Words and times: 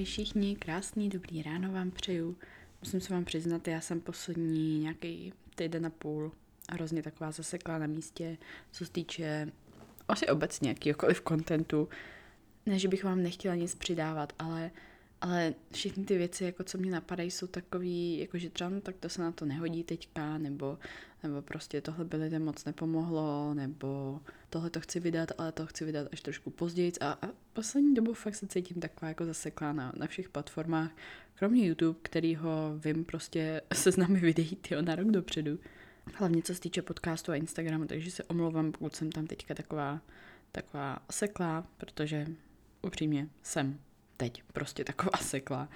Ahoj 0.00 0.04
všichni, 0.06 0.56
krásný, 0.56 1.08
dobrý 1.08 1.42
ráno 1.42 1.72
vám 1.72 1.90
přeju. 1.90 2.36
Musím 2.82 3.00
se 3.00 3.14
vám 3.14 3.24
přiznat, 3.24 3.68
já 3.68 3.80
jsem 3.80 4.00
poslední 4.00 4.78
nějaký 4.78 5.32
týden 5.54 5.86
a 5.86 5.90
půl 5.90 6.32
hrozně 6.70 7.02
taková 7.02 7.30
zaseklá 7.30 7.78
na 7.78 7.86
místě, 7.86 8.38
co 8.72 8.86
se 8.86 8.92
týče 8.92 9.52
asi 10.08 10.26
obecně 10.26 10.68
jakýkoliv 10.68 11.20
kontentu. 11.20 11.88
Ne, 12.66 12.78
že 12.78 12.88
bych 12.88 13.04
vám 13.04 13.22
nechtěla 13.22 13.54
nic 13.54 13.74
přidávat, 13.74 14.32
ale, 14.38 14.70
ale 15.20 15.54
všechny 15.72 16.04
ty 16.04 16.18
věci, 16.18 16.44
jako 16.44 16.64
co 16.64 16.78
mě 16.78 16.90
napadají, 16.90 17.30
jsou 17.30 17.46
takový, 17.46 18.18
jako 18.18 18.38
že 18.38 18.50
třeba 18.50 18.70
no, 18.70 18.80
tak 18.80 18.96
to 18.96 19.08
se 19.08 19.22
na 19.22 19.32
to 19.32 19.44
nehodí 19.44 19.84
teďka, 19.84 20.38
nebo, 20.38 20.78
nebo 21.22 21.42
prostě 21.42 21.80
tohle 21.80 22.04
by 22.04 22.16
lidem 22.16 22.44
moc 22.44 22.64
nepomohlo, 22.64 23.54
nebo 23.54 24.20
tohle 24.50 24.70
to 24.70 24.80
chci 24.80 25.00
vydat, 25.00 25.28
ale 25.38 25.52
to 25.52 25.66
chci 25.66 25.84
vydat 25.84 26.08
až 26.12 26.20
trošku 26.20 26.50
později. 26.50 26.92
A, 27.00 27.12
a 27.12 27.28
poslední 27.52 27.94
dobu 27.94 28.14
fakt 28.14 28.34
se 28.34 28.46
cítím 28.46 28.80
taková 28.80 29.08
jako 29.08 29.24
zaseklá 29.24 29.72
na, 29.72 29.92
na 29.96 30.06
všech 30.06 30.28
platformách, 30.28 30.90
kromě 31.34 31.66
YouTube, 31.66 31.98
kterýho 32.02 32.78
vím 32.84 33.04
prostě 33.04 33.62
se 33.72 33.92
s 33.92 33.96
námi 33.96 34.20
videí 34.20 34.56
tyjo, 34.56 34.82
na 34.82 34.94
rok 34.94 35.10
dopředu. 35.10 35.58
Hlavně 36.14 36.42
co 36.42 36.54
se 36.54 36.60
týče 36.60 36.82
podcastu 36.82 37.32
a 37.32 37.36
Instagramu, 37.36 37.86
takže 37.86 38.10
se 38.10 38.24
omlouvám, 38.24 38.72
pokud 38.72 38.96
jsem 38.96 39.12
tam 39.12 39.26
teďka 39.26 39.54
taková, 39.54 40.00
taková 40.52 40.98
seklá, 41.10 41.66
protože 41.76 42.26
upřímně 42.82 43.28
jsem 43.42 43.78
teď 44.16 44.42
prostě 44.52 44.84
taková 44.84 45.18
seklá. 45.20 45.68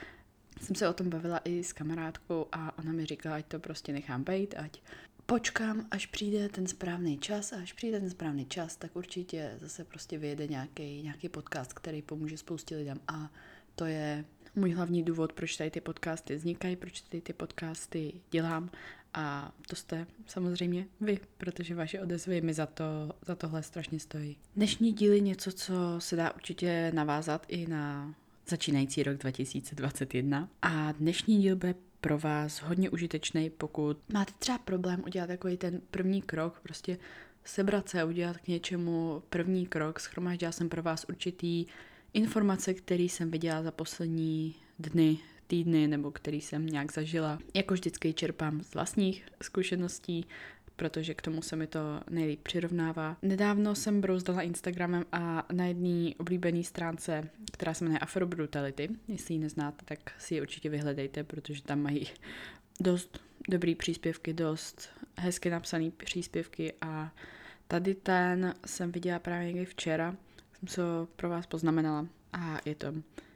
Jsem 0.60 0.76
se 0.76 0.88
o 0.88 0.92
tom 0.92 1.10
bavila 1.10 1.38
i 1.44 1.64
s 1.64 1.72
kamarádkou 1.72 2.46
a 2.52 2.78
ona 2.78 2.92
mi 2.92 3.06
říkala, 3.06 3.36
ať 3.36 3.46
to 3.46 3.58
prostě 3.58 3.92
nechám 3.92 4.24
být, 4.24 4.54
ať 4.58 4.82
počkám, 5.26 5.86
až 5.90 6.06
přijde 6.06 6.48
ten 6.48 6.66
správný 6.66 7.18
čas 7.18 7.52
a 7.52 7.56
až 7.56 7.72
přijde 7.72 8.00
ten 8.00 8.10
správný 8.10 8.46
čas, 8.46 8.76
tak 8.76 8.96
určitě 8.96 9.56
zase 9.60 9.84
prostě 9.84 10.18
vyjede 10.18 10.46
nějaký, 10.46 11.02
nějaký 11.02 11.28
podcast, 11.28 11.72
který 11.72 12.02
pomůže 12.02 12.38
spoustě 12.38 12.76
lidem. 12.76 13.00
A 13.08 13.30
to 13.74 13.84
je 13.84 14.24
můj 14.54 14.72
hlavní 14.72 15.02
důvod, 15.02 15.32
proč 15.32 15.56
tady 15.56 15.70
ty 15.70 15.80
podcasty 15.80 16.36
vznikají, 16.36 16.76
proč 16.76 17.00
tady 17.00 17.20
ty 17.20 17.32
podcasty 17.32 18.12
dělám. 18.30 18.70
A 19.14 19.52
to 19.68 19.76
jste 19.76 20.06
samozřejmě 20.26 20.86
vy, 21.00 21.20
protože 21.38 21.74
vaše 21.74 22.00
odezvy 22.00 22.40
mi 22.40 22.54
za, 22.54 22.66
to, 22.66 22.84
za 23.26 23.34
tohle 23.34 23.62
strašně 23.62 24.00
stojí. 24.00 24.36
Dnešní 24.56 24.92
díl 24.92 25.12
je 25.12 25.20
něco, 25.20 25.52
co 25.52 25.74
se 25.98 26.16
dá 26.16 26.34
určitě 26.34 26.92
navázat 26.94 27.46
i 27.48 27.66
na 27.66 28.14
začínající 28.48 29.02
rok 29.02 29.16
2021 29.16 30.48
a 30.62 30.92
dnešní 30.92 31.42
díl 31.42 31.56
bude 31.56 31.74
pro 32.04 32.18
vás 32.18 32.58
hodně 32.58 32.90
užitečný, 32.90 33.50
pokud 33.50 33.98
máte 34.12 34.32
třeba 34.38 34.58
problém 34.58 35.02
udělat 35.06 35.26
takový 35.26 35.56
ten 35.56 35.80
první 35.90 36.22
krok, 36.22 36.60
prostě 36.62 36.98
sebrat 37.44 37.88
se 37.88 38.00
a 38.00 38.04
udělat 38.04 38.36
k 38.36 38.48
něčemu 38.48 39.22
první 39.30 39.66
krok. 39.66 40.00
Schromáždila 40.00 40.52
jsem 40.52 40.68
pro 40.68 40.82
vás 40.82 41.06
určitý 41.08 41.66
informace, 42.12 42.74
které 42.74 43.02
jsem 43.02 43.30
viděla 43.30 43.62
za 43.62 43.70
poslední 43.70 44.54
dny, 44.78 45.18
týdny 45.46 45.88
nebo 45.88 46.10
který 46.10 46.40
jsem 46.40 46.66
nějak 46.66 46.92
zažila. 46.92 47.38
Jako 47.54 47.74
vždycky 47.74 48.12
čerpám 48.12 48.62
z 48.62 48.74
vlastních 48.74 49.26
zkušeností, 49.42 50.26
protože 50.76 51.14
k 51.14 51.22
tomu 51.22 51.42
se 51.42 51.56
mi 51.56 51.66
to 51.66 52.00
nejlíp 52.10 52.40
přirovnává. 52.42 53.16
Nedávno 53.22 53.74
jsem 53.74 54.00
brouzdala 54.00 54.42
Instagramem 54.42 55.04
a 55.12 55.46
na 55.52 55.64
jedné 55.64 56.10
oblíbené 56.18 56.64
stránce, 56.64 57.30
která 57.52 57.74
se 57.74 57.84
jmenuje 57.84 57.98
Afro 57.98 58.26
Brutality, 58.26 58.88
jestli 59.08 59.34
ji 59.34 59.40
neznáte, 59.40 59.84
tak 59.84 59.98
si 60.18 60.34
ji 60.34 60.40
určitě 60.40 60.68
vyhledejte, 60.68 61.24
protože 61.24 61.62
tam 61.62 61.80
mají 61.80 62.06
dost 62.80 63.20
dobrý 63.48 63.74
příspěvky, 63.74 64.32
dost 64.32 64.88
hezky 65.16 65.50
napsané 65.50 65.90
příspěvky 65.90 66.72
a 66.80 67.12
tady 67.68 67.94
ten 67.94 68.54
jsem 68.66 68.92
viděla 68.92 69.18
právě 69.18 69.46
někdy 69.46 69.64
včera, 69.64 70.16
jsem 70.58 70.68
se 70.68 70.82
pro 71.16 71.28
vás 71.28 71.46
poznamenala 71.46 72.06
a 72.32 72.58
je 72.64 72.74
to 72.74 72.94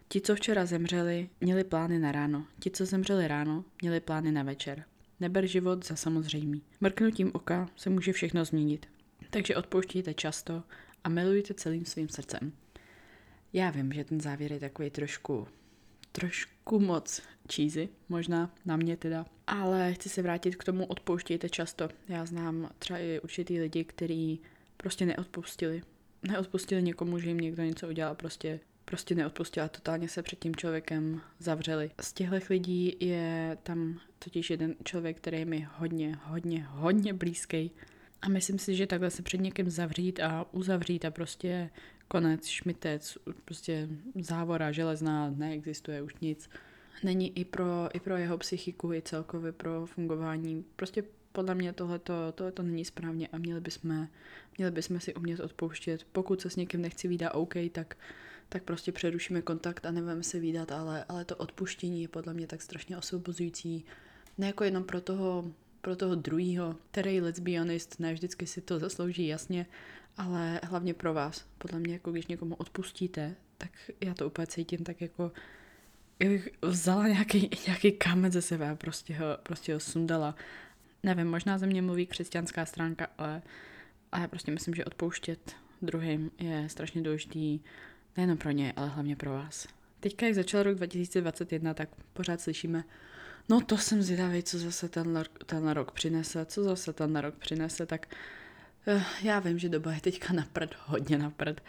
Ti, 0.08 0.20
co 0.20 0.34
včera 0.34 0.66
zemřeli, 0.66 1.28
měli 1.40 1.64
plány 1.64 1.98
na 1.98 2.12
ráno. 2.12 2.46
Ti, 2.60 2.70
co 2.70 2.86
zemřeli 2.86 3.28
ráno, 3.28 3.64
měli 3.82 4.00
plány 4.00 4.32
na 4.32 4.42
večer. 4.42 4.84
Neber 5.20 5.46
život 5.46 5.86
za 5.86 5.96
samozřejmý. 5.96 6.62
Mrknutím 6.80 7.30
oka 7.34 7.68
se 7.76 7.90
může 7.90 8.12
všechno 8.12 8.44
změnit. 8.44 8.86
Takže 9.30 9.56
odpouštějte 9.56 10.14
často 10.14 10.62
a 11.04 11.08
milujte 11.08 11.54
celým 11.54 11.84
svým 11.84 12.08
srdcem. 12.08 12.52
Já 13.52 13.70
vím, 13.70 13.92
že 13.92 14.04
ten 14.04 14.20
závěr 14.20 14.52
je 14.52 14.60
takový 14.60 14.90
trošku, 14.90 15.48
trošku 16.12 16.80
moc 16.80 17.22
cheesy, 17.54 17.88
možná 18.08 18.54
na 18.64 18.76
mě 18.76 18.96
teda, 18.96 19.26
ale 19.46 19.94
chci 19.94 20.08
se 20.08 20.22
vrátit 20.22 20.56
k 20.56 20.64
tomu 20.64 20.86
odpouštějte 20.86 21.48
často. 21.48 21.88
Já 22.08 22.26
znám 22.26 22.70
třeba 22.78 22.98
i 22.98 23.20
určitý 23.20 23.60
lidi, 23.60 23.84
kteří 23.84 24.40
prostě 24.76 25.06
neodpustili. 25.06 25.82
Neodpustili 26.22 26.82
někomu, 26.82 27.18
že 27.18 27.28
jim 27.28 27.38
někdo 27.38 27.62
něco 27.62 27.88
udělal, 27.88 28.14
prostě 28.14 28.60
prostě 28.88 29.14
neodpustila, 29.14 29.68
totálně 29.68 30.08
se 30.08 30.22
před 30.22 30.38
tím 30.38 30.56
člověkem 30.56 31.20
zavřeli. 31.38 31.90
Z 32.00 32.12
těchto 32.12 32.36
lidí 32.50 32.96
je 33.00 33.58
tam 33.62 34.00
totiž 34.18 34.50
jeden 34.50 34.74
člověk, 34.84 35.16
který 35.16 35.38
je 35.38 35.44
mi 35.44 35.68
hodně, 35.76 36.18
hodně, 36.22 36.66
hodně 36.70 37.12
blízký. 37.12 37.70
A 38.22 38.28
myslím 38.28 38.58
si, 38.58 38.76
že 38.76 38.86
takhle 38.86 39.10
se 39.10 39.22
před 39.22 39.40
někým 39.40 39.70
zavřít 39.70 40.20
a 40.20 40.46
uzavřít 40.52 41.04
a 41.04 41.10
prostě 41.10 41.70
konec, 42.08 42.46
šmitec, 42.46 43.18
prostě 43.44 43.88
závora 44.20 44.72
železná, 44.72 45.30
neexistuje 45.30 46.02
už 46.02 46.14
nic. 46.20 46.50
Není 47.04 47.38
i 47.38 47.44
pro, 47.44 47.88
i 47.92 48.00
pro 48.00 48.16
jeho 48.16 48.38
psychiku, 48.38 48.92
i 48.92 49.02
celkově 49.02 49.52
pro 49.52 49.86
fungování. 49.86 50.64
Prostě 50.76 51.02
podle 51.32 51.54
mě 51.54 51.72
tohle 51.72 51.98
to 52.54 52.62
není 52.62 52.84
správně 52.84 53.28
a 53.28 53.38
měli 53.38 53.60
bychom, 53.60 54.08
měli 54.58 54.72
bychom 54.72 55.00
si 55.00 55.14
umět 55.14 55.40
odpouštět. 55.40 56.06
Pokud 56.12 56.40
se 56.40 56.50
s 56.50 56.56
někým 56.56 56.82
nechci 56.82 57.08
výdat 57.08 57.30
OK, 57.34 57.54
tak 57.72 57.96
tak 58.48 58.62
prostě 58.62 58.92
přerušíme 58.92 59.42
kontakt 59.42 59.86
a 59.86 59.90
nebudeme 59.90 60.22
se 60.22 60.40
výdat, 60.40 60.72
ale, 60.72 61.04
ale 61.08 61.24
to 61.24 61.36
odpuštění 61.36 62.02
je 62.02 62.08
podle 62.08 62.34
mě 62.34 62.46
tak 62.46 62.62
strašně 62.62 62.96
osvobozující. 62.96 63.84
Ne 64.38 64.46
jako 64.46 64.64
jenom 64.64 64.84
pro 64.84 65.00
toho, 65.00 65.52
pro 65.80 65.96
toho 65.96 66.14
druhýho, 66.14 66.76
který, 66.90 67.20
let's 67.20 67.40
be 67.40 67.58
honest, 67.58 68.00
ne 68.00 68.12
vždycky 68.12 68.46
si 68.46 68.60
to 68.60 68.78
zaslouží 68.78 69.26
jasně, 69.26 69.66
ale 70.16 70.60
hlavně 70.64 70.94
pro 70.94 71.14
vás. 71.14 71.46
Podle 71.58 71.78
mě, 71.78 71.92
jako 71.92 72.12
když 72.12 72.26
někomu 72.26 72.54
odpustíte, 72.54 73.34
tak 73.58 73.70
já 74.00 74.14
to 74.14 74.26
úplně 74.26 74.46
cítím 74.46 74.84
tak 74.84 75.00
jako 75.00 75.32
kdybych 76.18 76.48
vzala 76.62 77.08
nějaký, 77.08 77.50
nějaký 77.66 77.92
kámen 77.92 78.32
ze 78.32 78.42
sebe 78.42 78.70
a 78.70 78.74
prostě 78.74 79.14
ho, 79.14 79.26
prostě 79.42 79.74
ho 79.74 79.80
sundala. 79.80 80.34
Nevím, 81.02 81.26
možná 81.26 81.58
ze 81.58 81.66
mě 81.66 81.82
mluví 81.82 82.06
křesťanská 82.06 82.66
stránka, 82.66 83.08
ale, 83.18 83.42
ale 84.12 84.22
já 84.22 84.28
prostě 84.28 84.50
myslím, 84.52 84.74
že 84.74 84.84
odpouštět 84.84 85.56
druhým 85.82 86.30
je 86.38 86.68
strašně 86.68 87.02
důležitý 87.02 87.60
Nejen 88.18 88.36
pro 88.36 88.50
ně, 88.50 88.72
ale 88.76 88.88
hlavně 88.88 89.16
pro 89.16 89.30
vás. 89.30 89.68
Teďka, 90.00 90.26
jak 90.26 90.34
začal 90.34 90.62
rok 90.62 90.74
2021, 90.74 91.74
tak 91.74 91.88
pořád 92.12 92.40
slyšíme, 92.40 92.84
no 93.48 93.60
to 93.60 93.78
jsem 93.78 94.02
zvědavý, 94.02 94.42
co 94.42 94.58
zase 94.58 94.88
ten, 94.88 95.24
ten 95.46 95.68
rok 95.68 95.92
přinese, 95.92 96.44
co 96.44 96.64
zase 96.64 96.92
ten 96.92 97.16
rok 97.16 97.34
přinese, 97.34 97.86
tak 97.86 98.14
uh, 98.86 99.02
já 99.22 99.38
vím, 99.38 99.58
že 99.58 99.68
doba 99.68 99.92
je 99.92 100.00
teďka 100.00 100.32
naprd, 100.32 100.74
hodně 100.86 101.18
naprd. 101.18 101.60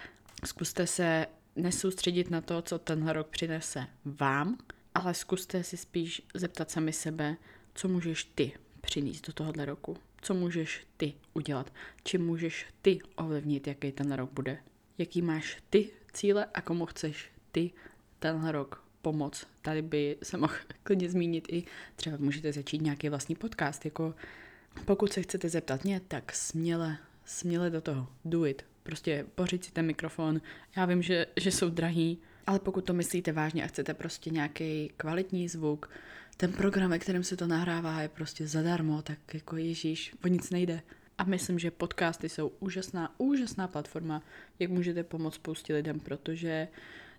Zkuste 0.46 0.88
se 0.88 1.28
nesoustředit 1.56 2.32
na 2.32 2.42
to, 2.42 2.62
co 2.62 2.80
ten 2.80 3.08
rok 3.08 3.28
přinese 3.28 3.88
vám, 4.06 4.58
ale 4.96 5.14
zkuste 5.14 5.64
si 5.64 5.78
spíš 5.78 6.22
zeptat 6.34 6.72
sami 6.72 6.94
sebe, 6.94 7.38
co 7.74 7.88
můžeš 7.88 8.24
ty 8.24 8.52
přinést 8.82 9.28
do 9.28 9.34
tohohle 9.34 9.66
roku. 9.66 9.98
Co 10.22 10.34
můžeš 10.34 10.88
ty 10.98 11.14
udělat? 11.34 11.74
Čím 12.04 12.26
můžeš 12.26 12.66
ty 12.82 13.00
ovlivnit, 13.16 13.68
jaký 13.68 13.92
ten 13.92 14.12
rok 14.12 14.32
bude? 14.32 14.58
Jaký 15.00 15.22
máš 15.22 15.58
ty 15.70 15.90
cíle 16.14 16.46
a 16.54 16.62
komu 16.62 16.86
chceš 16.86 17.32
ty 17.52 17.72
tenhle 18.20 18.52
rok 18.52 18.84
pomoct. 19.02 19.48
Tady 19.62 19.82
by 19.82 20.18
se 20.24 20.38
mohl 20.38 20.54
klidně 20.84 21.10
zmínit 21.10 21.48
i 21.52 21.64
třeba 21.96 22.18
můžete 22.20 22.54
začít 22.54 22.82
nějaký 22.82 23.10
vlastní 23.10 23.36
podcast, 23.36 23.86
jako 23.86 24.16
pokud 24.86 25.14
se 25.14 25.22
chcete 25.22 25.50
zeptat 25.50 25.84
mě, 25.84 26.02
tak 26.08 26.34
směle, 26.34 26.98
směle 27.26 27.70
do 27.70 27.82
toho, 27.82 28.08
do 28.26 28.46
it. 28.46 28.66
Prostě 28.84 29.26
pořiď 29.36 29.64
si 29.66 29.72
ten 29.72 29.86
mikrofon. 29.86 30.42
Já 30.78 30.86
vím, 30.86 31.02
že, 31.02 31.26
že 31.38 31.52
jsou 31.52 31.70
drahý, 31.70 32.18
ale 32.48 32.60
pokud 32.60 32.86
to 32.86 32.94
myslíte 32.94 33.32
vážně 33.32 33.64
a 33.64 33.68
chcete 33.68 33.94
prostě 33.94 34.30
nějaký 34.30 34.92
kvalitní 34.98 35.50
zvuk, 35.50 35.90
ten 36.38 36.54
program, 36.54 36.90
ve 36.90 37.00
kterém 37.00 37.24
se 37.24 37.38
to 37.38 37.48
nahrává, 37.48 38.02
je 38.02 38.10
prostě 38.10 38.48
zadarmo, 38.48 39.02
tak 39.02 39.34
jako 39.34 39.58
Ježíš, 39.58 40.14
o 40.24 40.28
nic 40.28 40.50
nejde. 40.50 40.82
A 41.20 41.24
myslím, 41.24 41.60
že 41.60 41.72
podcasty 41.72 42.30
jsou 42.30 42.52
úžasná, 42.60 43.14
úžasná 43.18 43.68
platforma, 43.68 44.22
jak 44.60 44.72
můžete 44.72 45.04
pomoct 45.04 45.36
spoustě 45.36 45.74
lidem, 45.74 46.00
protože 46.00 46.68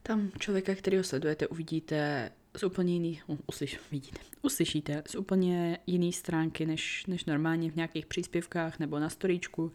tam 0.03 0.31
člověka, 0.39 0.75
kterého 0.75 1.05
sledujete, 1.05 1.47
uvidíte 1.47 2.31
z 2.57 2.63
úplně 2.63 2.93
jiný, 2.93 3.21
uslyš, 3.47 3.81
vidíte, 3.91 4.19
uslyšíte 4.43 5.03
z 5.07 5.15
úplně 5.15 5.79
jiný 5.87 6.13
stránky, 6.13 6.67
než, 6.67 7.07
než 7.07 7.25
normálně 7.25 7.71
v 7.71 7.77
nějakých 7.77 8.07
příspěvkách 8.07 8.79
nebo 8.79 8.99
na 8.99 9.11
storíčku. 9.11 9.73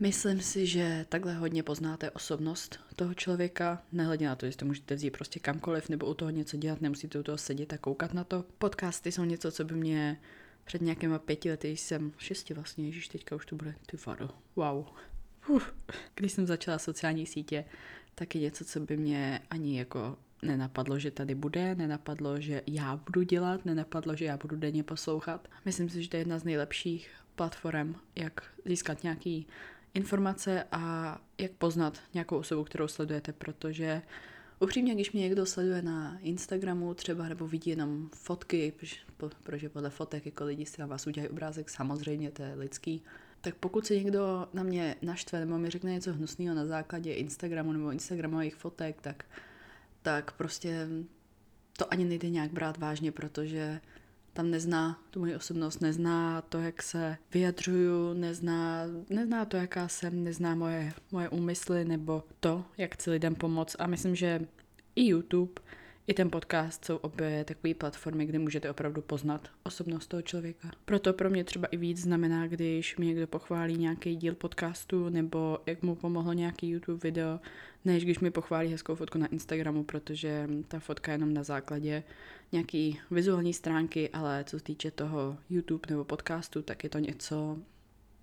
Myslím 0.00 0.40
si, 0.40 0.66
že 0.66 1.06
takhle 1.08 1.34
hodně 1.34 1.62
poznáte 1.62 2.10
osobnost 2.10 2.80
toho 2.96 3.14
člověka, 3.14 3.82
nehledě 3.92 4.26
na 4.26 4.36
to, 4.36 4.46
jestli 4.46 4.58
to 4.58 4.66
můžete 4.66 4.94
vzít 4.94 5.10
prostě 5.10 5.40
kamkoliv 5.40 5.88
nebo 5.88 6.06
u 6.06 6.14
toho 6.14 6.30
něco 6.30 6.56
dělat, 6.56 6.80
nemusíte 6.80 7.18
u 7.18 7.22
toho 7.22 7.38
sedět 7.38 7.72
a 7.72 7.78
koukat 7.78 8.14
na 8.14 8.24
to. 8.24 8.44
Podcasty 8.58 9.12
jsou 9.12 9.24
něco, 9.24 9.52
co 9.52 9.64
by 9.64 9.74
mě 9.74 10.20
před 10.66 10.82
nějakýma 10.82 11.18
pěti 11.18 11.50
lety 11.50 11.68
jsem, 11.68 12.12
šesti 12.18 12.54
vlastně, 12.54 12.86
ježiš, 12.86 13.08
teďka 13.08 13.36
už 13.36 13.46
to 13.46 13.56
bude, 13.56 13.74
ty 13.86 13.96
vado, 14.06 14.28
wow. 14.56 14.86
Uf. 15.48 15.74
Když 16.14 16.32
jsem 16.32 16.46
začala 16.46 16.78
sociální 16.78 17.26
sítě, 17.26 17.64
tak 18.14 18.34
je 18.34 18.40
něco, 18.40 18.64
co 18.64 18.80
by 18.80 18.96
mě 18.96 19.40
ani 19.50 19.78
jako 19.78 20.16
nenapadlo, 20.42 20.98
že 20.98 21.10
tady 21.10 21.34
bude, 21.34 21.74
nenapadlo, 21.74 22.40
že 22.40 22.62
já 22.66 22.96
budu 22.96 23.22
dělat, 23.22 23.64
nenapadlo, 23.64 24.16
že 24.16 24.24
já 24.24 24.36
budu 24.36 24.56
denně 24.56 24.82
poslouchat. 24.82 25.48
Myslím 25.64 25.88
si, 25.88 26.02
že 26.02 26.08
to 26.08 26.16
je 26.16 26.20
jedna 26.20 26.38
z 26.38 26.44
nejlepších 26.44 27.10
platform, 27.34 27.94
jak 28.16 28.44
získat 28.64 29.02
nějaký 29.02 29.46
informace 29.94 30.64
a 30.72 31.18
jak 31.38 31.52
poznat 31.52 32.00
nějakou 32.14 32.36
osobu, 32.36 32.64
kterou 32.64 32.88
sledujete, 32.88 33.32
protože 33.32 34.02
upřímně, 34.60 34.94
když 34.94 35.12
mě 35.12 35.22
někdo 35.22 35.46
sleduje 35.46 35.82
na 35.82 36.18
Instagramu 36.22 36.94
třeba 36.94 37.28
nebo 37.28 37.46
vidí 37.46 37.70
jenom 37.70 38.08
fotky, 38.14 38.72
protože 39.42 39.68
podle 39.68 39.90
fotek 39.90 40.26
jako 40.26 40.44
lidi 40.44 40.66
si 40.66 40.80
na 40.80 40.86
vás 40.86 41.06
udělají 41.06 41.28
obrázek, 41.28 41.70
samozřejmě 41.70 42.30
to 42.30 42.42
je 42.42 42.54
lidský, 42.54 43.02
tak 43.40 43.54
pokud 43.54 43.86
se 43.86 43.94
někdo 43.94 44.48
na 44.52 44.62
mě 44.62 44.96
naštve 45.02 45.40
nebo 45.40 45.58
mi 45.58 45.70
řekne 45.70 45.92
něco 45.92 46.12
hnusného 46.12 46.54
na 46.54 46.66
základě 46.66 47.14
Instagramu 47.14 47.72
nebo 47.72 47.92
Instagramových 47.92 48.56
fotek, 48.56 49.00
tak, 49.00 49.24
tak 50.02 50.32
prostě 50.32 50.88
to 51.78 51.92
ani 51.92 52.04
nejde 52.04 52.30
nějak 52.30 52.52
brát 52.52 52.78
vážně, 52.78 53.12
protože 53.12 53.80
tam 54.36 54.50
nezná 54.50 55.00
tu 55.10 55.20
moji 55.20 55.36
osobnost, 55.36 55.80
nezná 55.80 56.42
to, 56.42 56.58
jak 56.58 56.82
se 56.82 57.16
vyjadřuju, 57.34 58.12
nezná, 58.12 58.82
nezná 59.10 59.44
to, 59.44 59.56
jaká 59.56 59.88
jsem, 59.88 60.24
nezná 60.24 60.54
moje, 60.54 60.92
moje 61.12 61.28
úmysly 61.28 61.84
nebo 61.84 62.24
to, 62.40 62.64
jak 62.78 62.94
chci 62.94 63.10
lidem 63.10 63.34
pomoct. 63.34 63.76
A 63.78 63.86
myslím, 63.86 64.14
že 64.14 64.40
i 64.96 65.06
YouTube 65.06 65.52
i 66.06 66.14
ten 66.14 66.30
podcast 66.30 66.84
jsou 66.84 66.96
obě 66.96 67.44
takové 67.44 67.74
platformy, 67.74 68.26
kde 68.26 68.38
můžete 68.38 68.70
opravdu 68.70 69.02
poznat 69.02 69.48
osobnost 69.62 70.06
toho 70.06 70.22
člověka. 70.22 70.70
Proto 70.84 71.12
pro 71.12 71.30
mě 71.30 71.44
třeba 71.44 71.68
i 71.68 71.76
víc 71.76 72.00
znamená, 72.00 72.46
když 72.46 72.96
mi 72.96 73.06
někdo 73.06 73.26
pochválí 73.26 73.76
nějaký 73.78 74.16
díl 74.16 74.34
podcastu 74.34 75.08
nebo 75.08 75.58
jak 75.66 75.82
mu 75.82 75.94
pomohlo 75.94 76.32
nějaký 76.32 76.68
YouTube 76.68 76.98
video, 77.02 77.40
než 77.84 78.04
když 78.04 78.18
mi 78.18 78.30
pochválí 78.30 78.68
hezkou 78.68 78.94
fotku 78.94 79.18
na 79.18 79.26
Instagramu, 79.26 79.84
protože 79.84 80.48
ta 80.68 80.80
fotka 80.80 81.12
je 81.12 81.14
jenom 81.14 81.34
na 81.34 81.42
základě 81.42 82.02
nějaký 82.52 83.00
vizuální 83.10 83.52
stránky, 83.52 84.10
ale 84.10 84.44
co 84.44 84.58
se 84.58 84.64
týče 84.64 84.90
toho 84.90 85.38
YouTube 85.50 85.86
nebo 85.90 86.04
podcastu, 86.04 86.62
tak 86.62 86.84
je 86.84 86.90
to 86.90 86.98
něco, 86.98 87.58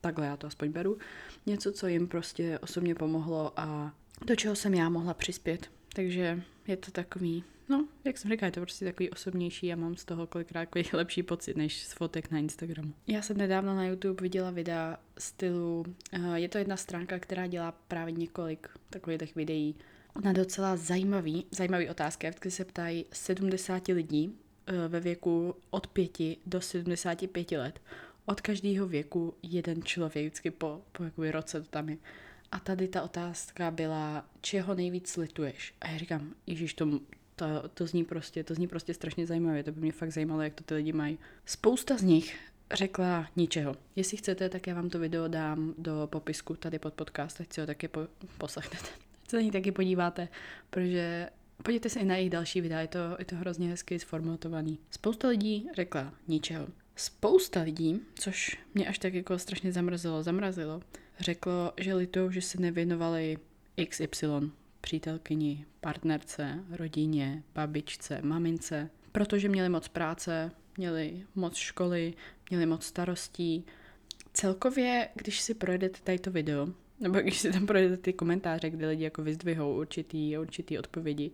takhle 0.01 0.25
já 0.25 0.37
to 0.37 0.47
aspoň 0.47 0.71
beru, 0.71 0.97
něco, 1.45 1.71
co 1.71 1.87
jim 1.87 2.07
prostě 2.07 2.59
osobně 2.59 2.95
pomohlo 2.95 3.53
a 3.55 3.93
do 4.25 4.35
čeho 4.35 4.55
jsem 4.55 4.73
já 4.73 4.89
mohla 4.89 5.13
přispět. 5.13 5.71
Takže 5.95 6.41
je 6.67 6.77
to 6.77 6.91
takový 6.91 7.43
No, 7.69 7.87
jak 8.03 8.17
jsem 8.17 8.31
říkala, 8.31 8.47
je 8.47 8.51
to 8.51 8.61
prostě 8.61 8.85
takový 8.85 9.09
osobnější 9.09 9.73
a 9.73 9.75
mám 9.75 9.95
z 9.95 10.05
toho 10.05 10.27
kolikrát 10.27 10.65
takový 10.65 10.85
lepší 10.93 11.23
pocit 11.23 11.57
než 11.57 11.83
z 11.83 11.93
fotek 11.93 12.31
na 12.31 12.39
Instagramu. 12.39 12.93
Já 13.07 13.21
jsem 13.21 13.37
nedávno 13.37 13.75
na 13.75 13.85
YouTube 13.85 14.21
viděla 14.21 14.51
videa 14.51 14.99
stylu, 15.17 15.85
uh, 16.17 16.33
je 16.33 16.49
to 16.49 16.57
jedna 16.57 16.77
stránka, 16.77 17.19
která 17.19 17.47
dělá 17.47 17.71
právě 17.71 18.11
několik 18.11 18.69
takových 18.89 19.19
těch 19.19 19.35
videí 19.35 19.75
na 20.23 20.33
docela 20.33 20.77
zajímavý, 20.77 21.45
zajímavý 21.51 21.89
otázky, 21.89 22.31
kde 22.39 22.51
se 22.51 22.65
ptají 22.65 23.05
70 23.13 23.87
lidí 23.87 24.27
uh, 24.27 24.75
ve 24.87 24.99
věku 24.99 25.55
od 25.69 25.87
5 25.87 26.11
do 26.45 26.61
75 26.61 27.51
let. 27.51 27.81
Od 28.25 28.41
každého 28.41 28.87
věku 28.87 29.33
jeden 29.43 29.83
člověk, 29.83 30.25
vždycky 30.25 30.51
po, 30.51 30.81
po 30.91 31.03
jakoby 31.03 31.31
roce 31.31 31.61
to 31.61 31.67
tam 31.67 31.89
je. 31.89 31.97
A 32.51 32.59
tady 32.59 32.87
ta 32.87 33.01
otázka 33.01 33.71
byla, 33.71 34.25
čeho 34.41 34.75
nejvíc 34.75 35.17
lituješ? 35.17 35.73
A 35.81 35.87
já 35.87 35.97
říkám, 35.97 36.33
Ježíš, 36.47 36.73
to, 36.73 36.99
to, 37.35 37.45
to, 37.73 37.87
zní 37.87 38.05
prostě, 38.05 38.43
to 38.43 38.53
zní 38.53 38.67
prostě 38.67 38.93
strašně 38.93 39.25
zajímavě, 39.25 39.63
to 39.63 39.71
by 39.71 39.81
mě 39.81 39.91
fakt 39.91 40.11
zajímalo, 40.11 40.41
jak 40.41 40.53
to 40.53 40.63
ty 40.63 40.73
lidi 40.73 40.93
mají. 40.93 41.19
Spousta 41.45 41.97
z 41.97 42.01
nich 42.01 42.39
řekla 42.73 43.27
ničeho. 43.35 43.75
Jestli 43.95 44.17
chcete, 44.17 44.49
tak 44.49 44.67
já 44.67 44.75
vám 44.75 44.89
to 44.89 44.99
video 44.99 45.27
dám 45.27 45.73
do 45.77 46.07
popisku 46.11 46.55
tady 46.55 46.79
pod 46.79 46.93
podcast, 46.93 47.41
ať 47.41 47.53
si 47.53 47.61
ho 47.61 47.67
taky 47.67 47.87
po, 47.87 48.07
poslechnete. 48.37 48.87
Ať 49.23 49.29
se 49.29 49.35
na 49.35 49.41
ní 49.41 49.51
taky 49.51 49.71
podíváte, 49.71 50.27
protože 50.69 51.29
podívejte 51.63 51.89
se 51.89 51.99
i 51.99 52.05
na 52.05 52.15
jejich 52.15 52.29
další 52.29 52.61
videa, 52.61 52.79
je 52.79 52.87
to, 52.87 52.99
je 53.19 53.25
to 53.25 53.35
hrozně 53.35 53.69
hezky 53.69 53.99
sformatovaný. 53.99 54.79
Spousta 54.91 55.27
lidí 55.27 55.67
řekla 55.75 56.13
ničeho. 56.27 56.67
Spousta 56.95 57.61
lidí, 57.61 58.01
což 58.19 58.57
mě 58.73 58.87
až 58.87 58.99
tak 58.99 59.13
jako 59.13 59.39
strašně 59.39 59.71
zamrzelo, 59.71 60.23
zamrazilo, 60.23 60.81
řeklo, 61.19 61.73
že 61.77 61.93
litují, 61.93 62.33
že 62.33 62.41
se 62.41 62.61
nevěnovali 62.61 63.37
XY 63.89 64.27
přítelkyni, 64.83 65.65
partnerce, 65.81 66.59
rodině, 66.71 67.43
babičce, 67.55 68.21
mamince, 68.21 68.89
protože 69.11 69.49
měli 69.49 69.69
moc 69.69 69.87
práce, 69.87 70.51
měli 70.77 71.23
moc 71.35 71.55
školy, 71.55 72.13
měli 72.49 72.65
moc 72.65 72.85
starostí. 72.85 73.65
Celkově, 74.33 75.09
když 75.15 75.41
si 75.41 75.53
projedete 75.53 75.99
tady 76.03 76.19
to 76.19 76.31
video, 76.31 76.67
nebo 76.99 77.19
když 77.19 77.37
si 77.37 77.51
tam 77.51 77.65
projedete 77.65 77.97
ty 77.97 78.13
komentáře, 78.13 78.69
kde 78.69 78.87
lidi 78.87 79.03
jako 79.03 79.23
vyzdvihou 79.23 79.77
určitý, 79.77 80.37
určitý 80.37 80.79
odpovědi, 80.79 81.31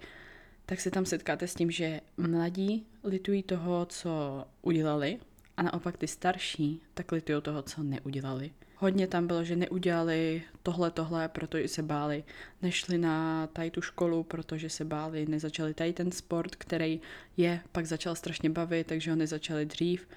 tak 0.66 0.80
se 0.80 0.92
tam 0.92 1.06
setkáte 1.06 1.48
s 1.48 1.56
tím, 1.56 1.72
že 1.72 2.02
mladí 2.18 2.86
litují 3.04 3.44
toho, 3.44 3.86
co 3.86 4.46
udělali, 4.62 5.20
a 5.58 5.64
naopak 5.64 5.98
ty 5.98 6.08
starší 6.08 6.82
tak 6.94 7.12
litují 7.12 7.42
toho, 7.42 7.62
co 7.62 7.84
neudělali. 7.84 8.52
Hodně 8.82 9.08
tam 9.08 9.28
bylo, 9.28 9.44
že 9.44 9.56
neudělali 9.56 10.44
tohle, 10.64 10.92
tohle, 10.92 11.28
protože 11.28 11.68
se 11.68 11.84
báli. 11.84 12.24
Nešli 12.62 12.98
na 12.98 13.48
tady 13.48 13.72
tu 13.72 13.82
školu, 13.82 14.24
protože 14.24 14.70
se 14.70 14.86
báli. 14.86 15.26
Nezačali 15.26 15.74
tady 15.74 15.94
ten 15.94 16.12
sport, 16.12 16.56
který 16.56 17.02
je, 17.38 17.62
pak 17.72 17.86
začal 17.86 18.16
strašně 18.16 18.50
bavit, 18.50 18.88
takže 18.88 19.12
ho 19.12 19.18
nezačali 19.18 19.66
dřív. 19.66 20.08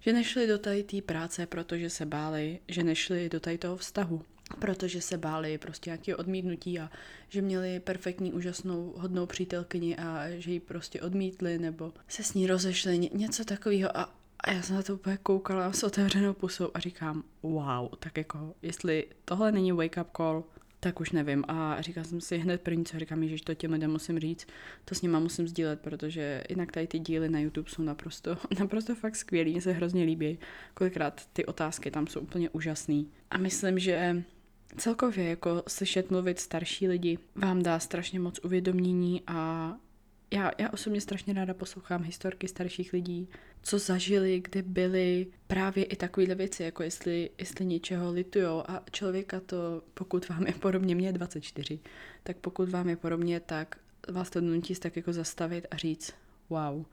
Že 0.00 0.12
nešli 0.12 0.46
do 0.46 0.58
tady 0.58 0.82
té 0.82 1.02
práce, 1.02 1.46
protože 1.46 1.90
se 1.90 2.06
báli. 2.06 2.58
Že 2.68 2.82
nešli 2.82 3.28
do 3.28 3.40
tady 3.40 3.58
toho 3.58 3.76
vztahu, 3.76 4.22
protože 4.58 5.00
se 5.00 5.18
báli 5.18 5.58
prostě 5.58 5.90
nějaké 5.90 6.16
odmítnutí 6.16 6.78
a 6.78 6.90
že 7.28 7.42
měli 7.42 7.80
perfektní, 7.80 8.32
úžasnou, 8.32 8.94
hodnou 8.96 9.26
přítelkyni 9.26 9.96
a 9.96 10.24
že 10.30 10.50
ji 10.50 10.60
prostě 10.60 11.00
odmítli 11.00 11.58
nebo 11.58 11.92
se 12.08 12.22
s 12.22 12.34
ní 12.34 12.46
rozešli, 12.46 12.98
ně, 12.98 13.08
něco 13.12 13.44
takového 13.44 13.98
a 13.98 14.17
a 14.44 14.50
já 14.50 14.62
jsem 14.62 14.76
na 14.76 14.82
to 14.82 14.94
úplně 14.94 15.16
koukala 15.16 15.72
s 15.72 15.82
otevřenou 15.82 16.32
pusou 16.32 16.70
a 16.74 16.78
říkám, 16.78 17.24
wow, 17.42 17.88
tak 17.98 18.18
jako, 18.18 18.54
jestli 18.62 19.06
tohle 19.24 19.52
není 19.52 19.72
wake 19.72 19.96
up 20.00 20.08
call, 20.16 20.44
tak 20.80 21.00
už 21.00 21.12
nevím. 21.12 21.44
A 21.48 21.80
říkala 21.80 22.04
jsem 22.04 22.20
si 22.20 22.38
hned 22.38 22.60
první, 22.60 22.84
co 22.84 22.98
říkám, 22.98 23.28
že 23.28 23.44
to 23.44 23.54
těm 23.54 23.72
lidem 23.72 23.90
musím 23.90 24.18
říct, 24.18 24.46
to 24.84 24.94
s 24.94 25.02
nima 25.02 25.18
musím 25.18 25.48
sdílet, 25.48 25.80
protože 25.80 26.44
jinak 26.48 26.72
tady 26.72 26.86
ty 26.86 26.98
díly 26.98 27.28
na 27.28 27.40
YouTube 27.40 27.70
jsou 27.70 27.82
naprosto, 27.82 28.36
naprosto 28.58 28.94
fakt 28.94 29.16
skvělý, 29.16 29.52
mně 29.52 29.60
se 29.60 29.72
hrozně 29.72 30.04
líbí. 30.04 30.38
Kolikrát 30.74 31.26
ty 31.32 31.46
otázky 31.46 31.90
tam 31.90 32.06
jsou 32.06 32.20
úplně 32.20 32.50
úžasný. 32.50 33.10
A 33.30 33.38
myslím, 33.38 33.78
že 33.78 34.22
celkově 34.76 35.28
jako 35.28 35.62
slyšet 35.68 36.10
mluvit 36.10 36.40
starší 36.40 36.88
lidi 36.88 37.18
vám 37.34 37.62
dá 37.62 37.78
strašně 37.78 38.20
moc 38.20 38.40
uvědomění 38.44 39.22
a 39.26 39.74
já, 40.30 40.50
já 40.58 40.70
osobně 40.70 41.00
strašně 41.00 41.34
ráda 41.34 41.54
poslouchám 41.54 42.02
historky 42.02 42.48
starších 42.48 42.92
lidí, 42.92 43.28
co 43.62 43.78
zažili, 43.78 44.40
kde 44.40 44.62
byli, 44.62 45.26
právě 45.46 45.84
i 45.84 45.96
takovéhle 45.96 46.34
věci, 46.34 46.62
jako 46.62 46.82
jestli, 46.82 47.30
jestli 47.38 47.64
něčeho 47.64 48.12
litujou. 48.12 48.62
A 48.68 48.82
člověka 48.90 49.40
to, 49.40 49.82
pokud 49.94 50.28
vám 50.28 50.46
je 50.46 50.52
podobně, 50.52 50.94
mě 50.94 51.08
je 51.08 51.12
24, 51.12 51.78
tak 52.22 52.36
pokud 52.36 52.68
vám 52.68 52.88
je 52.88 52.96
podobně, 52.96 53.40
tak 53.40 53.76
vás 54.08 54.30
to 54.30 54.40
nutí 54.40 54.74
tak 54.74 54.96
jako 54.96 55.12
zastavit 55.12 55.66
a 55.70 55.76
říct, 55.76 56.14
wow, 56.48 56.84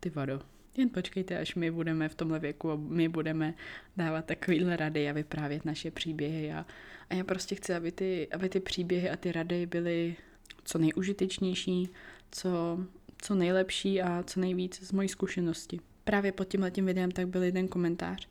ty 0.00 0.10
vado, 0.10 0.40
jen 0.76 0.90
počkejte, 0.90 1.38
až 1.38 1.54
my 1.54 1.70
budeme 1.70 2.08
v 2.08 2.14
tomhle 2.14 2.38
věku 2.38 2.70
a 2.70 2.76
my 2.76 3.08
budeme 3.08 3.54
dávat 3.96 4.24
takovýhle 4.24 4.76
rady 4.76 5.10
a 5.10 5.12
vyprávět 5.12 5.64
naše 5.64 5.90
příběhy. 5.90 6.52
A, 6.52 6.66
a 7.10 7.14
já 7.14 7.24
prostě 7.24 7.54
chci, 7.54 7.74
aby 7.74 7.92
ty, 7.92 8.28
aby 8.32 8.48
ty 8.48 8.60
příběhy 8.60 9.10
a 9.10 9.16
ty 9.16 9.32
rady 9.32 9.66
byly 9.66 10.16
co 10.64 10.78
nejužitečnější, 10.78 11.88
co, 12.30 12.78
co 13.18 13.34
nejlepší 13.34 14.02
a 14.02 14.22
co 14.22 14.40
nejvíc 14.40 14.82
z 14.82 14.92
mojí 14.92 15.08
zkušenosti. 15.08 15.80
Právě 16.04 16.32
pod 16.32 16.44
tím 16.44 16.62
letím 16.62 16.86
videem 16.86 17.10
tak 17.10 17.28
byl 17.28 17.42
jeden 17.42 17.68
komentář 17.68 18.28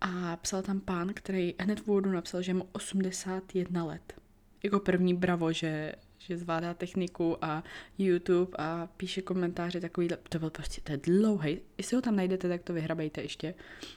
a 0.00 0.36
psal 0.36 0.62
tam 0.62 0.80
pán, 0.80 1.10
který 1.14 1.54
hned 1.60 1.80
v 1.80 1.88
úvodu 1.88 2.12
napsal, 2.12 2.42
že 2.42 2.54
mu 2.54 2.68
81 2.72 3.84
let. 3.84 4.14
Jako 4.62 4.80
první 4.80 5.14
bravo, 5.14 5.52
že, 5.52 5.92
že 6.26 6.38
zvládá 6.38 6.74
techniku 6.74 7.44
a 7.44 7.64
YouTube 7.98 8.52
a 8.58 8.88
píše 8.96 9.22
komentáře 9.22 9.80
takový, 9.80 10.08
to 10.28 10.38
byl 10.38 10.50
prostě, 10.50 10.80
to 10.80 10.92
je 10.92 10.98
dlouhý, 10.98 11.60
jestli 11.78 11.96
ho 11.96 12.02
tam 12.02 12.16
najdete, 12.16 12.48
tak 12.48 12.62
to 12.62 12.72
vyhrabejte 12.72 13.22
ještě. 13.22 13.54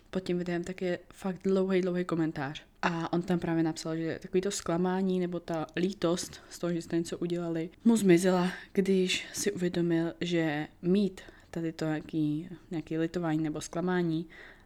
Pod 0.10 0.20
tím 0.20 0.38
videem 0.38 0.64
tak 0.64 0.82
je 0.82 1.00
fakt 1.14 1.40
dlouhý, 1.44 1.82
dlouhý 1.82 2.06
komentář. 2.06 2.64
A 2.82 3.14
on 3.14 3.22
tam 3.22 3.40
právě 3.40 3.64
napsal, 3.64 3.98
že 3.98 4.20
takový 4.22 4.42
to 4.42 4.52
zklamání 4.52 5.20
nebo 5.20 5.40
ta 5.40 5.68
lítost 5.76 6.42
z 6.50 6.60
toho, 6.60 6.74
že 6.74 6.82
jste 6.82 6.98
něco 6.98 7.18
udělali, 7.18 7.70
mu 7.84 7.98
zmizela, 7.98 8.52
když 8.74 9.28
si 9.34 9.52
uvědomil, 9.52 10.14
že 10.22 10.68
mít 10.82 11.22
tady 11.52 11.72
to 11.72 11.86
nějaký, 11.86 12.50
nějaký 12.72 12.98
litování 12.98 13.44
nebo 13.44 13.62
zklamání, 13.62 14.26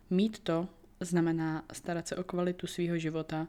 mít 0.09 0.39
to 0.39 0.67
znamená 0.99 1.65
starat 1.73 2.07
se 2.07 2.15
o 2.15 2.23
kvalitu 2.23 2.67
svého 2.67 2.97
života, 2.97 3.47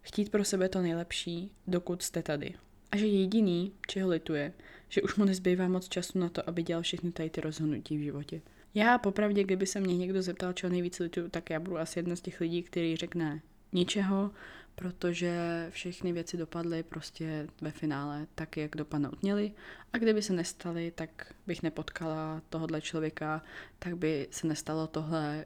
chtít 0.00 0.30
pro 0.30 0.44
sebe 0.44 0.68
to 0.68 0.82
nejlepší, 0.82 1.50
dokud 1.66 2.02
jste 2.02 2.22
tady. 2.22 2.54
A 2.94 2.96
že 2.96 3.06
jediný, 3.06 3.72
čeho 3.88 4.08
lituje, 4.08 4.52
že 4.88 5.02
už 5.02 5.16
mu 5.16 5.24
nezbývá 5.24 5.68
moc 5.68 5.88
času 5.88 6.18
na 6.18 6.28
to, 6.28 6.48
aby 6.48 6.62
dělal 6.62 6.82
všechny 6.82 7.12
tady 7.12 7.30
ty 7.30 7.40
rozhodnutí 7.40 7.98
v 7.98 8.02
životě. 8.02 8.42
Já 8.74 8.98
popravdě, 8.98 9.44
kdyby 9.44 9.66
se 9.66 9.80
mě 9.80 9.96
někdo 9.96 10.22
zeptal, 10.22 10.52
čeho 10.52 10.70
nejvíc 10.70 10.98
lituju, 10.98 11.28
tak 11.28 11.50
já 11.50 11.60
budu 11.60 11.78
asi 11.78 11.98
jedna 11.98 12.16
z 12.16 12.20
těch 12.20 12.40
lidí, 12.40 12.62
který 12.62 12.96
řekne 12.96 13.40
ničeho, 13.72 14.30
protože 14.74 15.66
všechny 15.70 16.12
věci 16.12 16.36
dopadly 16.36 16.82
prostě 16.82 17.48
ve 17.60 17.70
finále 17.70 18.26
tak, 18.34 18.56
jak 18.56 18.76
dopadnout 18.76 19.22
měly 19.22 19.52
a 19.92 19.98
kdyby 19.98 20.22
se 20.22 20.32
nestaly, 20.32 20.92
tak 20.94 21.34
bych 21.46 21.62
nepotkala 21.62 22.42
tohohle 22.48 22.80
člověka, 22.80 23.42
tak 23.78 23.96
by 23.96 24.28
se 24.30 24.46
nestalo 24.46 24.86
tohle 24.86 25.44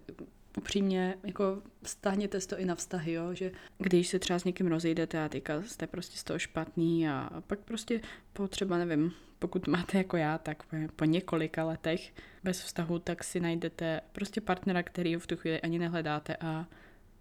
upřímně, 0.59 1.15
jako 1.25 1.63
stáhněte 1.83 2.41
to 2.41 2.59
i 2.59 2.65
na 2.65 2.75
vztahy, 2.75 3.13
jo, 3.13 3.35
že 3.35 3.53
když 3.79 4.09
se 4.09 4.19
třeba 4.19 4.39
s 4.39 4.45
někým 4.45 4.67
rozejdete 4.67 5.25
a 5.25 5.29
teďka 5.29 5.63
jste 5.63 5.87
prostě 5.87 6.19
z 6.19 6.25
toho 6.25 6.39
špatný 6.39 7.09
a 7.09 7.43
pak 7.47 7.59
prostě 7.59 8.01
po 8.33 8.49
třeba, 8.49 8.79
nevím, 8.79 9.13
pokud 9.39 9.67
máte 9.67 9.99
jako 9.99 10.17
já, 10.17 10.39
tak 10.39 10.63
po 10.97 11.05
několika 11.05 11.65
letech 11.65 12.15
bez 12.45 12.63
vztahu, 12.63 12.99
tak 12.99 13.25
si 13.25 13.41
najdete 13.41 14.01
prostě 14.13 14.41
partnera, 14.41 14.83
který 14.83 15.17
v 15.17 15.27
tu 15.27 15.37
chvíli 15.37 15.61
ani 15.61 15.79
nehledáte 15.79 16.37
a 16.41 16.67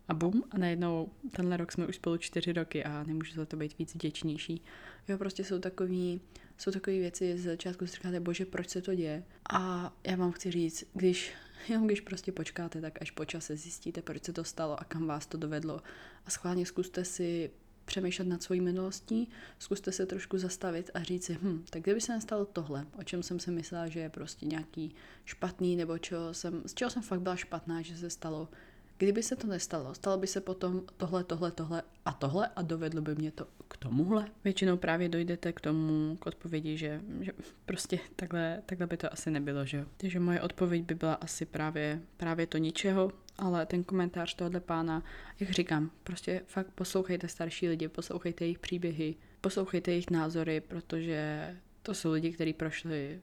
a 0.08 0.14
bum, 0.14 0.44
a 0.52 0.58
najednou 0.58 1.10
tenhle 1.32 1.58
rok 1.58 1.72
jsme 1.72 1.88
už 1.88 1.96
spolu 1.96 2.18
čtyři 2.18 2.54
roky 2.54 2.84
a 2.84 3.04
nemůžu 3.04 3.34
za 3.34 3.46
to 3.46 3.58
být 3.58 3.78
víc 3.78 3.96
vděčnější. 3.96 4.62
Jo, 5.08 5.18
prostě 5.18 5.44
jsou 5.44 5.60
takový, 5.60 6.22
jsou 6.58 6.72
takové 6.72 6.98
věci, 6.98 7.38
z 7.38 7.44
začátku 7.44 7.88
si 7.88 7.96
říkáte, 7.96 8.20
bože, 8.20 8.46
proč 8.46 8.70
se 8.70 8.82
to 8.82 8.96
děje? 8.96 9.24
A 9.54 9.94
já 10.08 10.16
vám 10.16 10.32
chci 10.32 10.52
říct, 10.52 10.84
když, 10.94 11.34
jenom 11.70 11.88
když 11.88 12.02
prostě 12.02 12.32
počkáte, 12.32 12.82
tak 12.82 13.02
až 13.02 13.12
po 13.12 13.26
čase 13.26 13.58
zjistíte, 13.58 14.02
proč 14.02 14.24
se 14.24 14.34
to 14.34 14.44
stalo 14.44 14.80
a 14.80 14.84
kam 14.84 15.08
vás 15.08 15.26
to 15.26 15.38
dovedlo. 15.38 15.82
A 16.26 16.30
schválně 16.30 16.66
zkuste 16.66 17.06
si 17.06 17.52
přemýšlet 17.86 18.28
nad 18.28 18.44
svojí 18.44 18.62
minulostí, 18.62 19.30
zkuste 19.60 19.92
se 19.92 20.06
trošku 20.06 20.38
zastavit 20.38 20.92
a 20.94 21.04
říct 21.04 21.26
si, 21.26 21.38
hm, 21.42 21.64
tak 21.70 21.82
kdyby 21.82 22.02
se 22.02 22.14
nestalo 22.14 22.46
tohle, 22.46 22.86
o 23.00 23.04
čem 23.04 23.24
jsem 23.24 23.40
si 23.40 23.52
myslela, 23.52 23.88
že 23.88 24.00
je 24.00 24.10
prostě 24.10 24.46
nějaký 24.46 24.96
špatný, 25.26 25.76
nebo 25.76 25.98
čeho 25.98 26.34
jsem, 26.34 26.64
z 26.66 26.74
čeho 26.74 26.92
jsem 26.92 27.04
fakt 27.04 27.22
byla 27.22 27.36
špatná, 27.36 27.82
že 27.82 27.98
se 27.98 28.10
stalo, 28.10 28.50
Kdyby 28.98 29.24
se 29.24 29.36
to 29.36 29.48
nestalo, 29.48 29.94
stalo 29.94 30.18
by 30.18 30.28
se 30.28 30.42
potom 30.42 30.82
tohle, 30.98 31.24
tohle, 31.24 31.52
tohle 31.52 31.84
a 32.06 32.12
tohle 32.12 32.48
a 32.48 32.62
dovedlo 32.62 33.02
by 33.02 33.16
mě 33.16 33.32
to 33.32 33.48
k 33.68 33.78
tomuhle. 33.78 34.26
Většinou 34.44 34.78
právě 34.78 35.10
dojdete 35.10 35.54
k 35.54 35.62
tomu, 35.62 36.18
k 36.20 36.26
odpovědi, 36.26 36.78
že, 36.78 37.02
že 37.20 37.32
prostě 37.66 38.00
takhle, 38.16 38.62
takhle 38.66 38.88
by 38.88 38.98
to 38.98 39.14
asi 39.14 39.32
nebylo, 39.32 39.66
že. 39.66 39.86
Takže 39.98 40.20
moje 40.20 40.42
odpověď 40.42 40.84
by 40.84 40.96
byla 40.96 41.14
asi 41.14 41.46
právě, 41.46 42.02
právě 42.18 42.48
to 42.48 42.58
ničeho, 42.58 43.12
ale 43.38 43.66
ten 43.66 43.84
komentář 43.84 44.36
tohohle 44.36 44.60
pána, 44.60 45.04
jak 45.40 45.50
říkám, 45.50 45.92
prostě 46.04 46.42
fakt 46.46 46.72
poslouchejte 46.76 47.28
starší 47.28 47.70
lidi, 47.70 47.88
poslouchejte 47.88 48.46
jejich 48.46 48.60
příběhy, 48.60 49.16
poslouchejte 49.42 49.92
jejich 49.92 50.10
názory, 50.10 50.62
protože 50.62 51.56
to 51.82 51.94
jsou 51.94 52.12
lidi, 52.12 52.32
kteří 52.32 52.54
prošli 52.54 53.22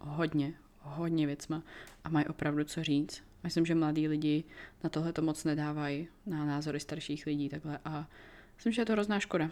hodně, 0.00 0.54
hodně 0.78 1.26
věcma 1.26 1.62
a 2.04 2.08
mají 2.08 2.26
opravdu 2.26 2.64
co 2.64 2.84
říct 2.84 3.22
Myslím, 3.46 3.66
že 3.66 3.74
mladí 3.74 4.08
lidi 4.08 4.44
na 4.84 4.90
tohle 4.90 5.12
to 5.12 5.22
moc 5.22 5.44
nedávají, 5.44 6.08
na 6.26 6.44
názory 6.44 6.80
starších 6.80 7.26
lidí 7.26 7.48
takhle 7.48 7.78
a 7.84 8.08
myslím, 8.56 8.72
že 8.72 8.82
je 8.82 8.86
to 8.86 8.92
hrozná 8.92 9.20
škoda. 9.20 9.50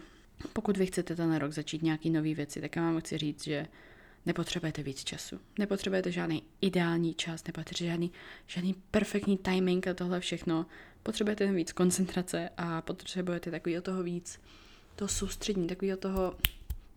Pokud 0.53 0.77
vy 0.77 0.85
chcete 0.85 1.15
ten 1.15 1.35
rok 1.35 1.51
začít 1.51 1.83
nějaký 1.83 2.09
nový 2.09 2.35
věci, 2.35 2.61
tak 2.61 2.75
já 2.75 2.81
vám 2.81 2.99
chci 2.99 3.17
říct, 3.17 3.43
že 3.43 3.67
nepotřebujete 4.25 4.83
víc 4.83 5.03
času. 5.03 5.39
Nepotřebujete 5.59 6.11
žádný 6.11 6.43
ideální 6.61 7.13
čas, 7.13 7.43
nepotřebujete 7.47 7.91
žádný, 7.91 8.11
žádný 8.47 8.75
perfektní 8.91 9.37
timing 9.37 9.87
a 9.87 9.93
tohle 9.93 10.19
všechno. 10.19 10.65
Potřebujete 11.03 11.51
víc 11.51 11.71
koncentrace 11.71 12.49
a 12.57 12.81
potřebujete 12.81 13.51
takový 13.51 13.81
toho 13.81 14.03
víc, 14.03 14.41
to 14.95 15.07
soustřední, 15.07 15.67
takový 15.67 15.91
toho, 15.99 16.37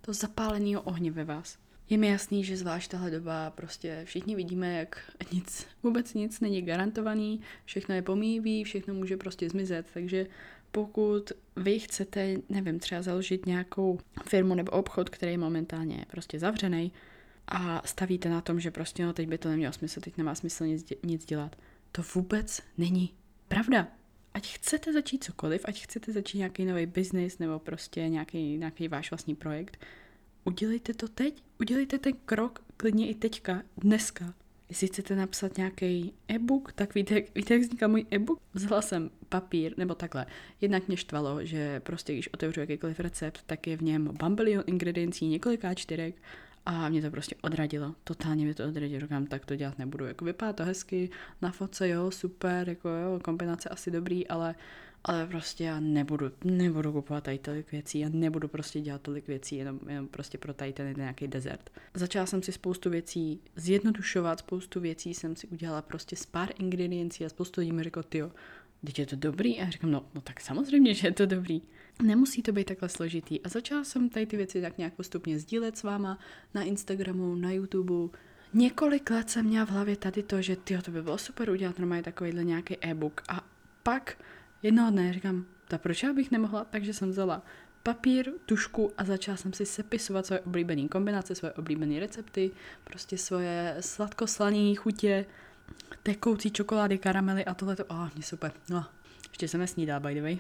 to 0.01 0.13
zapáleného 0.13 0.83
ohně 0.83 1.11
ve 1.11 1.25
vás. 1.25 1.59
Je 1.91 1.99
mi 1.99 2.09
jasný, 2.09 2.45
že 2.45 2.57
zvlášť 2.57 2.91
tahle 2.91 3.11
doba 3.11 3.51
prostě 3.51 4.03
všichni 4.05 4.37
vidíme, 4.37 4.79
jak 4.79 5.13
nic, 5.33 5.67
vůbec 5.83 6.15
nic 6.15 6.41
není 6.41 6.63
garantovaný, 6.63 7.41
všechno 7.65 7.95
je 7.95 8.03
pomíjivý, 8.03 8.65
všechno 8.65 8.95
může 8.95 9.17
prostě 9.17 9.51
zmizet, 9.51 9.87
takže 9.95 10.27
pokud 10.73 11.33
vy 11.59 11.79
chcete, 11.79 12.37
nevím, 12.49 12.79
třeba 12.79 13.03
založit 13.03 13.47
nějakou 13.47 13.99
firmu 14.29 14.55
nebo 14.55 14.71
obchod, 14.73 15.11
který 15.11 15.33
je 15.33 15.39
momentálně 15.39 16.05
prostě 16.11 16.39
zavřený 16.39 16.93
a 17.49 17.83
stavíte 17.85 18.29
na 18.29 18.41
tom, 18.41 18.61
že 18.61 18.71
prostě 18.71 19.07
no 19.07 19.13
teď 19.13 19.29
by 19.29 19.39
to 19.39 19.49
nemělo 19.49 19.73
smysl, 19.73 20.01
teď 20.01 20.17
nemá 20.17 20.35
smysl 20.35 20.67
nic, 20.67 20.93
nic 21.03 21.25
dělat, 21.25 21.57
to 21.93 22.03
vůbec 22.15 22.63
není 22.79 23.15
pravda. 23.49 23.89
Ať 24.35 24.55
chcete 24.55 24.93
začít 24.93 25.25
cokoliv, 25.25 25.63
ať 25.65 25.83
chcete 25.83 26.13
začít 26.13 26.39
nějaký 26.39 26.65
nový 26.65 26.87
biznis 26.87 27.39
nebo 27.39 27.59
prostě 27.59 28.09
nějaký, 28.09 28.59
nějaký 28.59 28.89
váš 28.89 29.11
vlastní 29.11 29.35
projekt, 29.35 29.79
udělejte 30.45 30.95
to 30.95 31.09
teď, 31.09 31.43
udělejte 31.61 31.99
ten 31.99 32.13
krok 32.25 32.65
klidně 32.77 33.09
i 33.09 33.15
teďka, 33.15 33.63
dneska. 33.77 34.35
Jestli 34.69 34.87
chcete 34.87 35.17
napsat 35.17 35.57
nějaký 35.57 36.13
e-book, 36.29 36.73
tak 36.73 36.95
víte, 36.95 37.23
víte, 37.35 37.55
jak 37.55 37.63
vzniká 37.63 37.89
můj 37.89 38.07
e-book? 38.11 38.41
Vzala 38.55 38.83
jsem 38.83 39.11
papír, 39.29 39.75
nebo 39.77 39.95
takhle. 39.95 40.27
Jednak 40.61 40.89
mě 40.89 40.97
štvalo, 40.97 41.45
že 41.45 41.81
prostě 41.81 42.13
když 42.13 42.29
otevřu 42.29 42.61
jakýkoliv 42.61 43.01
recept, 43.01 43.43
tak 43.47 43.67
je 43.67 43.77
v 43.77 43.83
něm 43.83 44.11
bambilion 44.21 44.65
ingrediencí, 44.67 45.29
několika 45.29 45.75
čtyřek 45.75 46.15
a 46.67 46.89
mě 46.89 47.03
to 47.03 47.11
prostě 47.11 47.37
odradilo. 47.43 47.95
Totálně 48.05 48.45
mě 48.45 48.55
to 48.55 48.65
odradilo. 48.65 49.01
Říkám, 49.01 49.27
tak 49.27 49.47
to 49.47 49.57
dělat 49.57 49.79
nebudu. 49.79 50.05
Jako 50.05 50.25
vypadá 50.25 50.53
to 50.53 50.65
hezky, 50.65 51.11
na 51.43 51.51
foce 51.51 51.89
jo, 51.89 52.11
super, 52.11 52.69
jako 52.69 52.89
jo, 52.89 53.21
kombinace 53.25 53.69
asi 53.69 53.91
dobrý, 53.91 54.29
ale 54.29 54.55
ale 55.05 55.27
prostě 55.27 55.65
já 55.65 55.81
nebudu, 55.81 56.31
nebudu 56.45 56.93
kupovat 56.93 57.25
tady 57.25 57.39
tolik 57.39 57.73
věcí, 57.73 57.99
já 57.99 58.09
nebudu 58.13 58.49
prostě 58.49 58.81
dělat 58.81 59.03
tolik 59.03 59.29
věcí, 59.29 59.57
jenom, 59.57 59.81
jenom 59.89 60.09
prostě 60.09 60.39
pro 60.39 60.55
tady 60.55 60.73
ten 60.73 60.95
nějaký 60.97 61.29
desert. 61.29 61.71
Začala 61.95 62.27
jsem 62.27 62.43
si 62.43 62.53
spoustu 62.53 62.91
věcí 62.91 63.41
zjednodušovat, 63.57 64.39
spoustu 64.39 64.81
věcí 64.81 65.15
jsem 65.15 65.37
si 65.37 65.47
udělala 65.47 65.83
prostě 65.83 66.17
z 66.17 66.27
pár 66.27 66.49
ingrediencí 66.59 67.25
a 67.25 67.29
spoustu 67.29 67.61
lidí 67.61 67.73
mi 67.73 67.83
řeklo, 67.83 68.03
tyjo, 68.03 68.31
teď 68.87 68.99
je 68.99 69.07
to 69.07 69.17
dobrý? 69.17 69.59
A 69.59 69.65
já 69.65 69.71
říkám, 69.71 69.91
no, 69.91 70.05
no 70.15 70.21
tak 70.21 70.41
samozřejmě, 70.41 70.95
že 70.95 71.07
je 71.09 71.13
to 71.13 71.27
dobrý. 71.27 71.63
Nemusí 72.03 72.43
to 72.43 72.53
být 72.53 72.67
takhle 72.67 72.89
složitý. 72.89 73.41
A 73.43 73.49
začala 73.49 73.85
jsem 73.85 74.09
tady 74.09 74.27
ty 74.27 74.37
věci 74.37 74.61
tak 74.63 74.79
nějak 74.79 74.95
postupně 74.95 75.39
sdílet 75.39 75.79
s 75.79 75.83
váma 75.83 76.19
na 76.55 76.63
Instagramu, 76.63 77.35
na 77.35 77.51
YouTube. 77.51 78.19
Několik 78.55 79.11
let 79.11 79.31
jsem 79.31 79.47
měla 79.47 79.67
v 79.67 79.71
hlavě 79.71 79.97
tady 79.97 80.23
to, 80.23 80.43
že 80.43 80.57
tyjo, 80.57 80.83
to 80.83 80.91
by 80.91 81.03
bylo 81.03 81.19
super 81.19 81.51
udělat 81.51 81.79
normálně 81.79 82.03
takovýhle 82.03 82.45
nějaký 82.45 82.77
e-book. 82.81 83.23
A 83.29 83.45
pak 83.83 84.19
Jednoho 84.63 84.91
dne 84.91 85.13
říkám, 85.13 85.45
ta 85.69 85.79
proč 85.79 86.03
já 86.03 86.13
bych 86.13 86.31
nemohla, 86.31 86.65
takže 86.65 86.95
jsem 86.95 87.11
vzala 87.11 87.43
papír, 87.83 88.33
tušku 88.47 88.93
a 88.99 89.05
začala 89.05 89.37
jsem 89.37 89.53
si 89.53 89.67
sepisovat 89.67 90.27
svoje 90.27 90.41
oblíbené 90.41 90.89
kombinace, 90.89 91.35
svoje 91.35 91.53
oblíbené 91.53 92.01
recepty, 92.01 92.51
prostě 92.85 93.19
svoje 93.19 93.77
sladkoslané 93.81 94.75
chutě, 94.75 95.27
tekoucí 96.03 96.51
čokolády, 96.51 96.99
karamely 96.99 97.45
a 97.45 97.55
tohle 97.55 97.77
to, 97.77 97.85
oh, 97.85 98.09
mě 98.15 98.23
super. 98.23 98.53
No, 98.71 98.85
ještě 99.29 99.49
jsem 99.49 99.61
nesnídala, 99.61 100.01
by 100.01 100.15
the 100.15 100.23
way. 100.23 100.39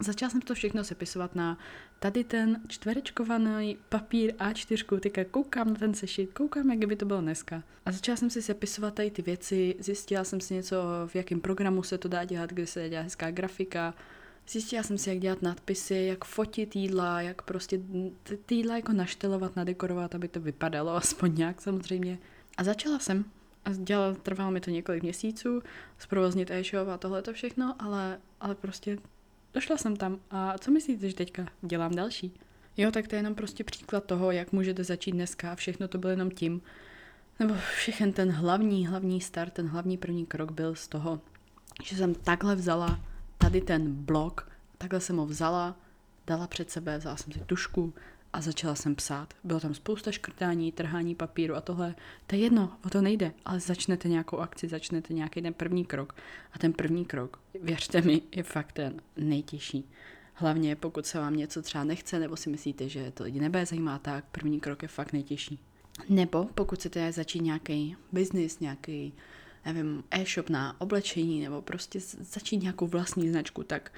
Začala 0.00 0.30
jsem 0.30 0.40
to 0.40 0.54
všechno 0.54 0.84
sepisovat 0.84 1.34
na 1.34 1.58
tady 1.98 2.24
ten 2.24 2.60
čtverečkovaný 2.68 3.78
papír 3.88 4.34
A4, 4.34 5.00
teďka 5.00 5.24
koukám 5.24 5.68
na 5.68 5.74
ten 5.74 5.94
sešit, 5.94 6.32
koukám, 6.32 6.70
jak 6.70 6.88
by 6.88 6.96
to 6.96 7.06
bylo 7.06 7.20
dneska. 7.20 7.62
A 7.86 7.92
začala 7.92 8.16
jsem 8.16 8.30
si 8.30 8.42
sepisovat 8.42 8.94
tady 8.94 9.10
ty 9.10 9.22
věci, 9.22 9.76
zjistila 9.78 10.24
jsem 10.24 10.40
si 10.40 10.54
něco, 10.54 10.76
v 11.06 11.14
jakém 11.14 11.40
programu 11.40 11.82
se 11.82 11.98
to 11.98 12.08
dá 12.08 12.24
dělat, 12.24 12.50
kde 12.50 12.66
se 12.66 12.88
dá 12.88 13.00
hezká 13.00 13.30
grafika, 13.30 13.94
Zjistila 14.50 14.82
jsem 14.82 14.98
si, 14.98 15.10
jak 15.10 15.18
dělat 15.18 15.42
nadpisy, 15.42 15.94
jak 15.94 16.24
fotit 16.24 16.76
jídla, 16.76 17.20
jak 17.20 17.42
prostě 17.42 17.80
ty 18.46 18.54
jídla 18.54 18.76
jako 18.76 18.92
naštelovat, 18.92 19.56
nadekorovat, 19.56 20.14
aby 20.14 20.28
to 20.28 20.40
vypadalo 20.40 20.96
aspoň 20.96 21.34
nějak 21.34 21.60
samozřejmě. 21.60 22.18
A 22.56 22.64
začala 22.64 22.98
jsem. 22.98 23.24
A 23.68 23.72
dělala, 23.74 24.14
trvalo 24.14 24.50
mi 24.50 24.60
to 24.60 24.70
několik 24.70 25.02
měsíců, 25.02 25.62
zprovoznit 25.98 26.50
e-shop 26.50 26.88
a 26.88 26.98
tohle 26.98 27.22
to 27.22 27.32
všechno, 27.32 27.74
ale, 27.78 28.18
ale 28.40 28.54
prostě 28.54 28.98
došla 29.54 29.76
jsem 29.76 29.96
tam 29.96 30.20
a 30.30 30.58
co 30.58 30.70
myslíte, 30.70 31.08
že 31.08 31.14
teďka 31.14 31.46
dělám 31.62 31.94
další? 31.94 32.32
Jo, 32.76 32.90
tak 32.90 33.08
to 33.08 33.14
je 33.14 33.18
jenom 33.18 33.34
prostě 33.34 33.64
příklad 33.64 34.04
toho, 34.04 34.30
jak 34.30 34.52
můžete 34.52 34.84
začít 34.84 35.12
dneska 35.12 35.52
a 35.52 35.54
všechno 35.54 35.88
to 35.88 35.98
bylo 35.98 36.10
jenom 36.10 36.30
tím, 36.30 36.62
nebo 37.38 37.54
všechen 37.76 38.12
ten 38.12 38.30
hlavní, 38.30 38.86
hlavní 38.86 39.20
start, 39.20 39.52
ten 39.52 39.68
hlavní 39.68 39.98
první 39.98 40.26
krok 40.26 40.52
byl 40.52 40.74
z 40.74 40.88
toho, 40.88 41.20
že 41.82 41.96
jsem 41.96 42.14
takhle 42.14 42.56
vzala 42.56 43.00
tady 43.38 43.60
ten 43.60 43.94
blok, 43.94 44.50
takhle 44.78 45.00
jsem 45.00 45.16
ho 45.16 45.26
vzala, 45.26 45.76
dala 46.26 46.46
před 46.46 46.70
sebe, 46.70 46.98
vzala 46.98 47.16
jsem 47.16 47.32
si 47.32 47.40
tušku, 47.40 47.94
a 48.32 48.40
začala 48.40 48.74
jsem 48.74 48.94
psát. 48.94 49.34
Bylo 49.44 49.60
tam 49.60 49.74
spousta 49.74 50.12
škrtání, 50.12 50.72
trhání 50.72 51.14
papíru 51.14 51.54
a 51.54 51.60
tohle. 51.60 51.94
To 52.26 52.36
je 52.36 52.42
jedno, 52.42 52.76
o 52.84 52.90
to 52.90 53.00
nejde, 53.00 53.32
ale 53.44 53.60
začnete 53.60 54.08
nějakou 54.08 54.38
akci, 54.38 54.68
začnete 54.68 55.14
nějaký 55.14 55.42
ten 55.42 55.54
první 55.54 55.84
krok. 55.84 56.14
A 56.52 56.58
ten 56.58 56.72
první 56.72 57.04
krok, 57.04 57.40
věřte 57.62 58.00
mi, 58.00 58.22
je 58.32 58.42
fakt 58.42 58.72
ten 58.72 59.00
nejtěžší. 59.16 59.90
Hlavně 60.34 60.76
pokud 60.76 61.06
se 61.06 61.18
vám 61.18 61.36
něco 61.36 61.62
třeba 61.62 61.84
nechce, 61.84 62.18
nebo 62.18 62.36
si 62.36 62.50
myslíte, 62.50 62.88
že 62.88 63.10
to 63.10 63.24
lidi 63.24 63.40
nebude 63.40 63.66
zajímá, 63.66 63.98
tak 63.98 64.24
první 64.32 64.60
krok 64.60 64.82
je 64.82 64.88
fakt 64.88 65.12
nejtěžší. 65.12 65.58
Nebo 66.08 66.44
pokud 66.44 66.78
chcete 66.78 67.12
začít 67.12 67.42
nějaký 67.42 67.96
biznis, 68.12 68.60
nějaký 68.60 69.12
nevím, 69.64 70.04
e-shop 70.10 70.50
na 70.50 70.80
oblečení, 70.80 71.40
nebo 71.40 71.62
prostě 71.62 72.00
začít 72.20 72.62
nějakou 72.62 72.86
vlastní 72.86 73.28
značku, 73.28 73.62
tak 73.62 73.92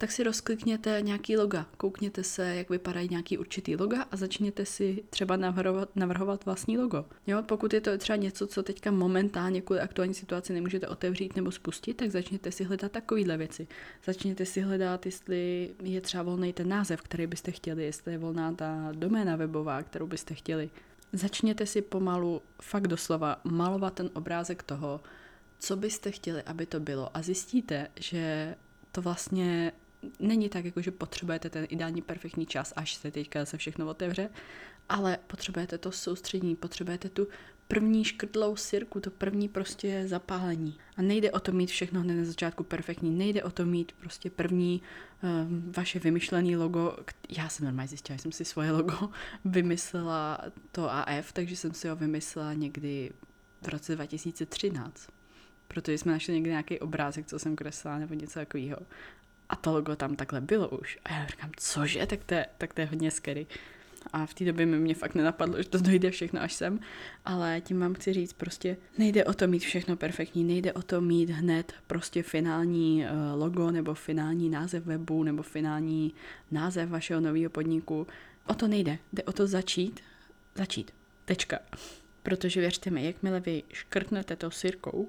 tak 0.00 0.12
si 0.12 0.22
rozklikněte 0.22 0.98
nějaký 1.02 1.36
loga, 1.36 1.66
koukněte 1.76 2.24
se, 2.24 2.54
jak 2.56 2.70
vypadají 2.70 3.08
nějaký 3.08 3.38
určitý 3.38 3.76
loga 3.76 4.02
a 4.10 4.16
začněte 4.16 4.66
si 4.66 5.04
třeba 5.10 5.36
navrhovat, 5.36 5.96
navrhovat 5.96 6.44
vlastní 6.44 6.78
logo. 6.78 7.04
Jo, 7.26 7.42
pokud 7.42 7.72
je 7.72 7.80
to 7.80 7.98
třeba 7.98 8.16
něco, 8.16 8.46
co 8.46 8.62
teďka 8.62 8.90
momentálně 8.90 9.60
kvůli 9.60 9.80
aktuální 9.80 10.14
situaci 10.14 10.52
nemůžete 10.52 10.88
otevřít 10.88 11.36
nebo 11.36 11.50
spustit, 11.50 11.94
tak 11.94 12.10
začněte 12.10 12.52
si 12.52 12.64
hledat 12.64 12.92
takovéhle 12.92 13.36
věci. 13.36 13.66
Začněte 14.04 14.46
si 14.46 14.60
hledat, 14.60 15.06
jestli 15.06 15.70
je 15.82 16.00
třeba 16.00 16.22
volný 16.22 16.52
ten 16.52 16.68
název, 16.68 17.02
který 17.02 17.26
byste 17.26 17.50
chtěli, 17.50 17.84
jestli 17.84 18.12
je 18.12 18.18
volná 18.18 18.52
ta 18.52 18.88
doména 18.92 19.36
webová, 19.36 19.82
kterou 19.82 20.06
byste 20.06 20.34
chtěli. 20.34 20.70
Začněte 21.12 21.66
si 21.66 21.82
pomalu, 21.82 22.42
fakt 22.62 22.86
doslova, 22.86 23.40
malovat 23.44 23.94
ten 23.94 24.10
obrázek 24.14 24.62
toho, 24.62 25.00
co 25.58 25.76
byste 25.76 26.10
chtěli, 26.10 26.42
aby 26.42 26.66
to 26.66 26.80
bylo 26.80 27.16
a 27.16 27.22
zjistíte, 27.22 27.88
že 28.00 28.54
to 28.92 29.02
vlastně 29.02 29.72
není 30.18 30.48
tak, 30.48 30.64
jako 30.64 30.82
že 30.82 30.90
potřebujete 30.90 31.50
ten 31.50 31.66
ideální 31.68 32.02
perfektní 32.02 32.46
čas, 32.46 32.72
až 32.76 32.94
se 32.94 33.10
teďka 33.10 33.44
se 33.44 33.56
všechno 33.56 33.88
otevře, 33.88 34.30
ale 34.88 35.18
potřebujete 35.26 35.78
to 35.78 35.92
soustředění, 35.92 36.56
potřebujete 36.56 37.08
tu 37.08 37.28
první 37.68 38.04
škrtlou 38.04 38.56
sirku, 38.56 39.00
to 39.00 39.10
první 39.10 39.48
prostě 39.48 40.04
zapálení. 40.06 40.78
A 40.96 41.02
nejde 41.02 41.30
o 41.30 41.40
to 41.40 41.52
mít 41.52 41.70
všechno 41.70 42.00
hned 42.00 42.14
na 42.14 42.24
začátku 42.24 42.64
perfektní, 42.64 43.10
nejde 43.10 43.42
o 43.42 43.50
to 43.50 43.66
mít 43.66 43.92
prostě 43.92 44.30
první 44.30 44.82
um, 45.22 45.72
vaše 45.76 45.98
vymyšlené 45.98 46.56
logo. 46.56 46.96
Já 47.28 47.48
jsem 47.48 47.64
normálně 47.64 47.88
zjistila, 47.88 48.16
že 48.16 48.22
jsem 48.22 48.32
si 48.32 48.44
svoje 48.44 48.70
logo 48.70 49.10
vymyslela 49.44 50.40
to 50.72 50.90
AF, 50.90 51.32
takže 51.32 51.56
jsem 51.56 51.74
si 51.74 51.88
ho 51.88 51.96
vymyslela 51.96 52.52
někdy 52.52 53.12
v 53.62 53.68
roce 53.68 53.94
2013 53.94 55.08
protože 55.68 55.98
jsme 55.98 56.12
našli 56.12 56.34
někdy 56.34 56.50
nějaký 56.50 56.78
obrázek, 56.80 57.26
co 57.26 57.38
jsem 57.38 57.56
kreslila, 57.56 57.98
nebo 57.98 58.14
něco 58.14 58.34
takového. 58.34 58.76
A 59.48 59.56
to 59.56 59.72
logo 59.72 59.96
tam 59.96 60.16
takhle 60.16 60.40
bylo 60.40 60.68
už. 60.68 60.98
A 61.04 61.12
já 61.12 61.26
říkám, 61.26 61.50
cože, 61.56 62.06
tak 62.06 62.24
to 62.24 62.34
je, 62.34 62.46
tak 62.58 62.74
to 62.74 62.80
je 62.80 62.86
hodně 62.86 63.10
scary. 63.10 63.46
A 64.12 64.26
v 64.26 64.34
té 64.34 64.44
době 64.44 64.66
mi 64.66 64.78
mě 64.78 64.94
fakt 64.94 65.14
nenapadlo, 65.14 65.62
že 65.62 65.68
to 65.68 65.78
dojde 65.78 66.10
všechno 66.10 66.42
až 66.42 66.52
sem, 66.52 66.80
ale 67.24 67.60
tím 67.60 67.80
vám 67.80 67.94
chci 67.94 68.12
říct, 68.12 68.32
prostě 68.32 68.76
nejde 68.98 69.24
o 69.24 69.34
to 69.34 69.46
mít 69.46 69.58
všechno 69.58 69.96
perfektní, 69.96 70.44
nejde 70.44 70.72
o 70.72 70.82
to 70.82 71.00
mít 71.00 71.30
hned 71.30 71.72
prostě 71.86 72.22
finální 72.22 73.04
eh, 73.04 73.10
logo 73.34 73.70
nebo 73.70 73.94
finální 73.94 74.48
název 74.48 74.84
webu 74.84 75.22
nebo 75.22 75.42
finální 75.42 76.14
název 76.50 76.88
vašeho 76.88 77.20
nového 77.20 77.50
podniku. 77.50 78.06
O 78.46 78.54
to 78.54 78.68
nejde, 78.68 78.98
jde 79.12 79.22
o 79.22 79.32
to 79.32 79.46
začít, 79.46 80.00
začít, 80.54 80.90
tečka. 81.24 81.58
Protože 82.22 82.60
věřte 82.60 82.90
mi, 82.90 83.04
jakmile 83.04 83.40
vy 83.40 83.62
škrtnete 83.72 84.36
to 84.36 84.50
sirkou, 84.50 85.08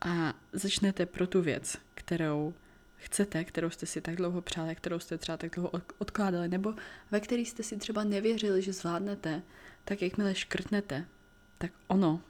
a 0.00 0.34
začnete 0.52 1.06
pro 1.06 1.26
tu 1.26 1.42
věc, 1.42 1.78
kterou 1.94 2.54
chcete, 2.96 3.44
kterou 3.44 3.70
jste 3.70 3.86
si 3.86 4.00
tak 4.00 4.16
dlouho 4.16 4.40
přáli, 4.40 4.74
kterou 4.74 4.98
jste 4.98 5.18
třeba 5.18 5.36
tak 5.36 5.54
dlouho 5.54 5.72
odkládali, 5.98 6.48
nebo 6.48 6.74
ve 7.10 7.20
který 7.20 7.46
jste 7.46 7.62
si 7.62 7.76
třeba 7.76 8.04
nevěřili, 8.04 8.62
že 8.62 8.72
zvládnete, 8.72 9.42
tak 9.84 10.02
jakmile 10.02 10.34
škrtnete, 10.34 11.04
tak 11.58 11.70
ono 11.86 12.20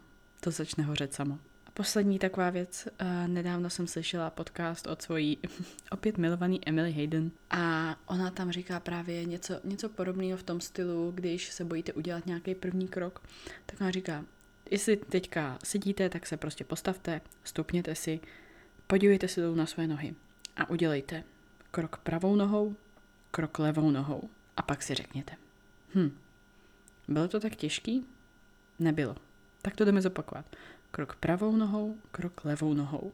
to 0.40 0.50
začne 0.50 0.84
hořet 0.84 1.14
samo. 1.14 1.38
A 1.66 1.70
poslední 1.70 2.18
taková 2.18 2.50
věc, 2.50 2.88
uh, 3.00 3.28
nedávno 3.28 3.70
jsem 3.70 3.86
slyšela 3.86 4.30
podcast 4.30 4.86
od 4.86 5.02
svojí 5.02 5.38
opět 5.90 6.18
milovaný 6.18 6.68
Emily 6.68 6.92
Hayden. 6.92 7.30
A 7.50 7.96
ona 8.06 8.30
tam 8.30 8.52
říká 8.52 8.80
právě 8.80 9.24
něco, 9.24 9.60
něco 9.64 9.88
podobného 9.88 10.38
v 10.38 10.42
tom 10.42 10.60
stylu, 10.60 11.12
když 11.14 11.50
se 11.50 11.64
bojíte 11.64 11.92
udělat 11.92 12.26
nějaký 12.26 12.54
první 12.54 12.88
krok, 12.88 13.22
tak 13.66 13.80
ona 13.80 13.90
říká, 13.90 14.24
jestli 14.70 14.96
teďka 14.96 15.58
sedíte, 15.64 16.08
tak 16.08 16.26
se 16.26 16.36
prostě 16.36 16.64
postavte, 16.64 17.20
stupněte 17.44 17.94
si, 17.94 18.20
podívejte 18.86 19.28
se 19.28 19.40
dolů 19.40 19.54
na 19.54 19.66
své 19.66 19.86
nohy 19.86 20.14
a 20.56 20.70
udělejte 20.70 21.24
krok 21.70 21.96
pravou 21.96 22.36
nohou, 22.36 22.76
krok 23.30 23.58
levou 23.58 23.90
nohou 23.90 24.28
a 24.56 24.62
pak 24.62 24.82
si 24.82 24.94
řekněte. 24.94 25.32
Hm, 25.94 26.18
bylo 27.08 27.28
to 27.28 27.40
tak 27.40 27.56
těžký? 27.56 28.06
Nebylo. 28.78 29.16
Tak 29.62 29.76
to 29.76 29.84
jdeme 29.84 30.02
zopakovat. 30.02 30.56
Krok 30.90 31.16
pravou 31.16 31.56
nohou, 31.56 31.96
krok 32.10 32.44
levou 32.44 32.74
nohou. 32.74 33.12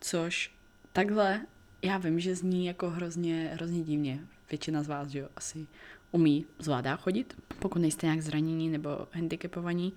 Což 0.00 0.54
takhle, 0.92 1.46
já 1.82 1.98
vím, 1.98 2.20
že 2.20 2.34
zní 2.34 2.66
jako 2.66 2.90
hrozně, 2.90 3.50
hrozně 3.54 3.82
divně. 3.82 4.20
Většina 4.50 4.82
z 4.82 4.88
vás, 4.88 5.08
že 5.08 5.18
jo, 5.18 5.28
asi 5.36 5.66
umí, 6.10 6.46
zvládá 6.58 6.96
chodit, 6.96 7.36
pokud 7.58 7.78
nejste 7.78 8.06
nějak 8.06 8.20
zranění 8.20 8.68
nebo 8.68 9.08
handicapovaní, 9.12 9.92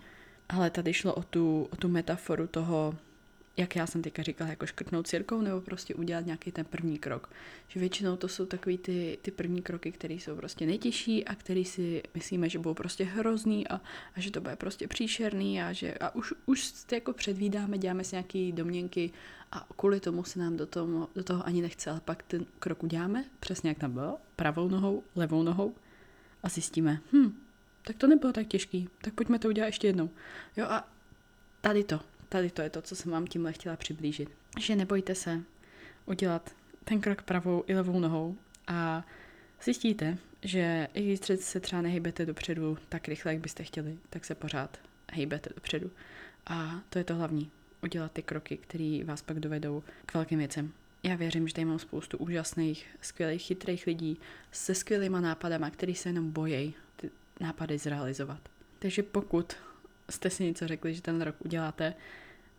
ale 0.49 0.69
tady 0.69 0.93
šlo 0.93 1.13
o 1.13 1.23
tu, 1.23 1.67
o 1.71 1.75
tu 1.75 1.87
metaforu 1.87 2.47
toho, 2.47 2.95
jak 3.57 3.75
já 3.75 3.87
jsem 3.87 4.01
teďka 4.01 4.23
říkala, 4.23 4.49
jako 4.49 4.65
škrtnout 4.65 5.07
církou 5.07 5.41
nebo 5.41 5.61
prostě 5.61 5.95
udělat 5.95 6.25
nějaký 6.25 6.51
ten 6.51 6.65
první 6.65 6.99
krok. 6.99 7.29
Že 7.67 7.79
většinou 7.79 8.15
to 8.17 8.27
jsou 8.27 8.45
takový 8.45 8.77
ty, 8.77 9.17
ty 9.21 9.31
první 9.31 9.61
kroky, 9.61 9.91
které 9.91 10.13
jsou 10.13 10.35
prostě 10.35 10.65
nejtěžší 10.65 11.25
a 11.25 11.35
který 11.35 11.65
si 11.65 12.03
myslíme, 12.13 12.49
že 12.49 12.59
budou 12.59 12.73
prostě 12.73 13.03
hrozný 13.03 13.67
a, 13.67 13.81
a 14.15 14.19
že 14.19 14.31
to 14.31 14.41
bude 14.41 14.55
prostě 14.55 14.87
příšerný 14.87 15.61
a 15.61 15.73
že 15.73 15.93
a 15.93 16.15
už, 16.15 16.33
už 16.45 16.73
jako 16.91 17.13
předvídáme, 17.13 17.77
děláme 17.77 18.03
si 18.03 18.15
nějaké 18.15 18.51
domněnky 18.51 19.11
a 19.51 19.67
kvůli 19.75 19.99
tomu 19.99 20.23
se 20.23 20.39
nám 20.39 20.57
do 20.57 20.65
toho, 20.65 21.09
do 21.15 21.23
toho 21.23 21.47
ani 21.47 21.61
nechce, 21.61 21.89
ale 21.89 22.01
pak 22.05 22.23
ten 22.23 22.45
krok 22.59 22.83
uděláme, 22.83 23.25
přesně 23.39 23.69
jak 23.69 23.77
tam 23.77 23.91
bylo, 23.91 24.17
pravou 24.35 24.69
nohou, 24.69 25.03
levou 25.15 25.43
nohou 25.43 25.75
a 26.43 26.49
zjistíme, 26.49 26.99
hm, 27.13 27.37
tak 27.81 27.97
to 27.97 28.07
nebylo 28.07 28.33
tak 28.33 28.47
těžký, 28.47 28.89
tak 29.01 29.13
pojďme 29.13 29.39
to 29.39 29.47
udělat 29.47 29.67
ještě 29.67 29.87
jednou. 29.87 30.09
Jo 30.57 30.65
a 30.65 30.87
tady 31.61 31.83
to, 31.83 31.99
tady 32.35 32.49
to 32.49 32.61
je 32.61 32.69
to, 32.69 32.81
co 32.81 32.95
jsem 32.95 33.11
vám 33.11 33.27
tímhle 33.27 33.53
chtěla 33.53 33.75
přiblížit. 33.75 34.29
Že 34.59 34.75
nebojte 34.75 35.15
se 35.15 35.41
udělat 36.05 36.55
ten 36.83 37.01
krok 37.01 37.21
pravou 37.21 37.63
i 37.67 37.75
levou 37.75 37.99
nohou 37.99 38.37
a 38.67 39.05
zjistíte, 39.63 40.17
že 40.41 40.87
i 40.93 41.03
když 41.03 41.19
se 41.39 41.59
třeba 41.59 41.81
nehybete 41.81 42.25
dopředu 42.25 42.77
tak 42.89 43.07
rychle, 43.07 43.33
jak 43.33 43.41
byste 43.41 43.63
chtěli, 43.63 43.97
tak 44.09 44.25
se 44.25 44.35
pořád 44.35 44.79
hejbete 45.11 45.49
dopředu. 45.55 45.91
A 46.47 46.81
to 46.89 46.97
je 46.97 47.03
to 47.03 47.15
hlavní. 47.15 47.51
Udělat 47.83 48.11
ty 48.11 48.21
kroky, 48.21 48.57
které 48.57 48.99
vás 49.05 49.21
pak 49.21 49.39
dovedou 49.39 49.83
k 50.05 50.13
velkým 50.13 50.39
věcem. 50.39 50.71
Já 51.03 51.15
věřím, 51.15 51.47
že 51.47 51.53
tady 51.53 51.65
mám 51.65 51.79
spoustu 51.79 52.17
úžasných, 52.17 52.87
skvělých, 53.01 53.41
chytrých 53.41 53.87
lidí 53.87 54.17
se 54.51 54.75
skvělýma 54.75 55.21
nápadama, 55.21 55.69
který 55.69 55.95
se 55.95 56.09
jenom 56.09 56.31
bojejí 56.31 56.73
nápady 57.39 57.77
zrealizovat. 57.77 58.39
Takže 58.79 59.03
pokud 59.03 59.53
jste 60.09 60.29
si 60.29 60.43
něco 60.43 60.67
řekli, 60.67 60.93
že 60.93 61.01
ten 61.01 61.21
rok 61.21 61.35
uděláte, 61.39 61.93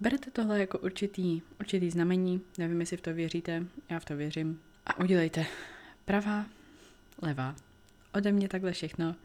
berete 0.00 0.30
tohle 0.30 0.60
jako 0.60 0.78
určitý, 0.78 1.42
určitý 1.60 1.90
znamení, 1.90 2.40
nevím, 2.58 2.80
jestli 2.80 2.96
v 2.96 3.00
to 3.00 3.14
věříte, 3.14 3.66
já 3.88 3.98
v 3.98 4.04
to 4.04 4.16
věřím, 4.16 4.60
a 4.86 4.98
udělejte 4.98 5.46
pravá, 6.04 6.46
levá. 7.22 7.56
Ode 8.14 8.32
mě 8.32 8.48
takhle 8.48 8.72
všechno. 8.72 9.16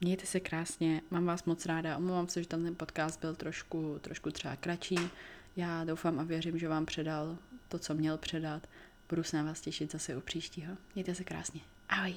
Mějte 0.00 0.26
se 0.26 0.40
krásně, 0.40 1.02
mám 1.10 1.24
vás 1.24 1.44
moc 1.44 1.66
ráda, 1.66 1.96
omlouvám 1.96 2.28
se, 2.28 2.42
že 2.42 2.48
ten 2.48 2.76
podcast 2.76 3.20
byl 3.20 3.34
trošku, 3.34 3.98
trošku 4.00 4.30
třeba 4.30 4.56
kratší. 4.56 4.98
Já 5.56 5.84
doufám 5.84 6.18
a 6.18 6.22
věřím, 6.22 6.58
že 6.58 6.68
vám 6.68 6.86
předal 6.86 7.38
to, 7.68 7.78
co 7.78 7.94
měl 7.94 8.18
předat. 8.18 8.66
Budu 9.08 9.22
se 9.22 9.36
na 9.36 9.42
vás 9.42 9.60
těšit 9.60 9.92
zase 9.92 10.16
u 10.16 10.20
příštího. 10.20 10.76
Mějte 10.94 11.14
se 11.14 11.24
krásně. 11.24 11.60
Ahoj. 11.88 12.14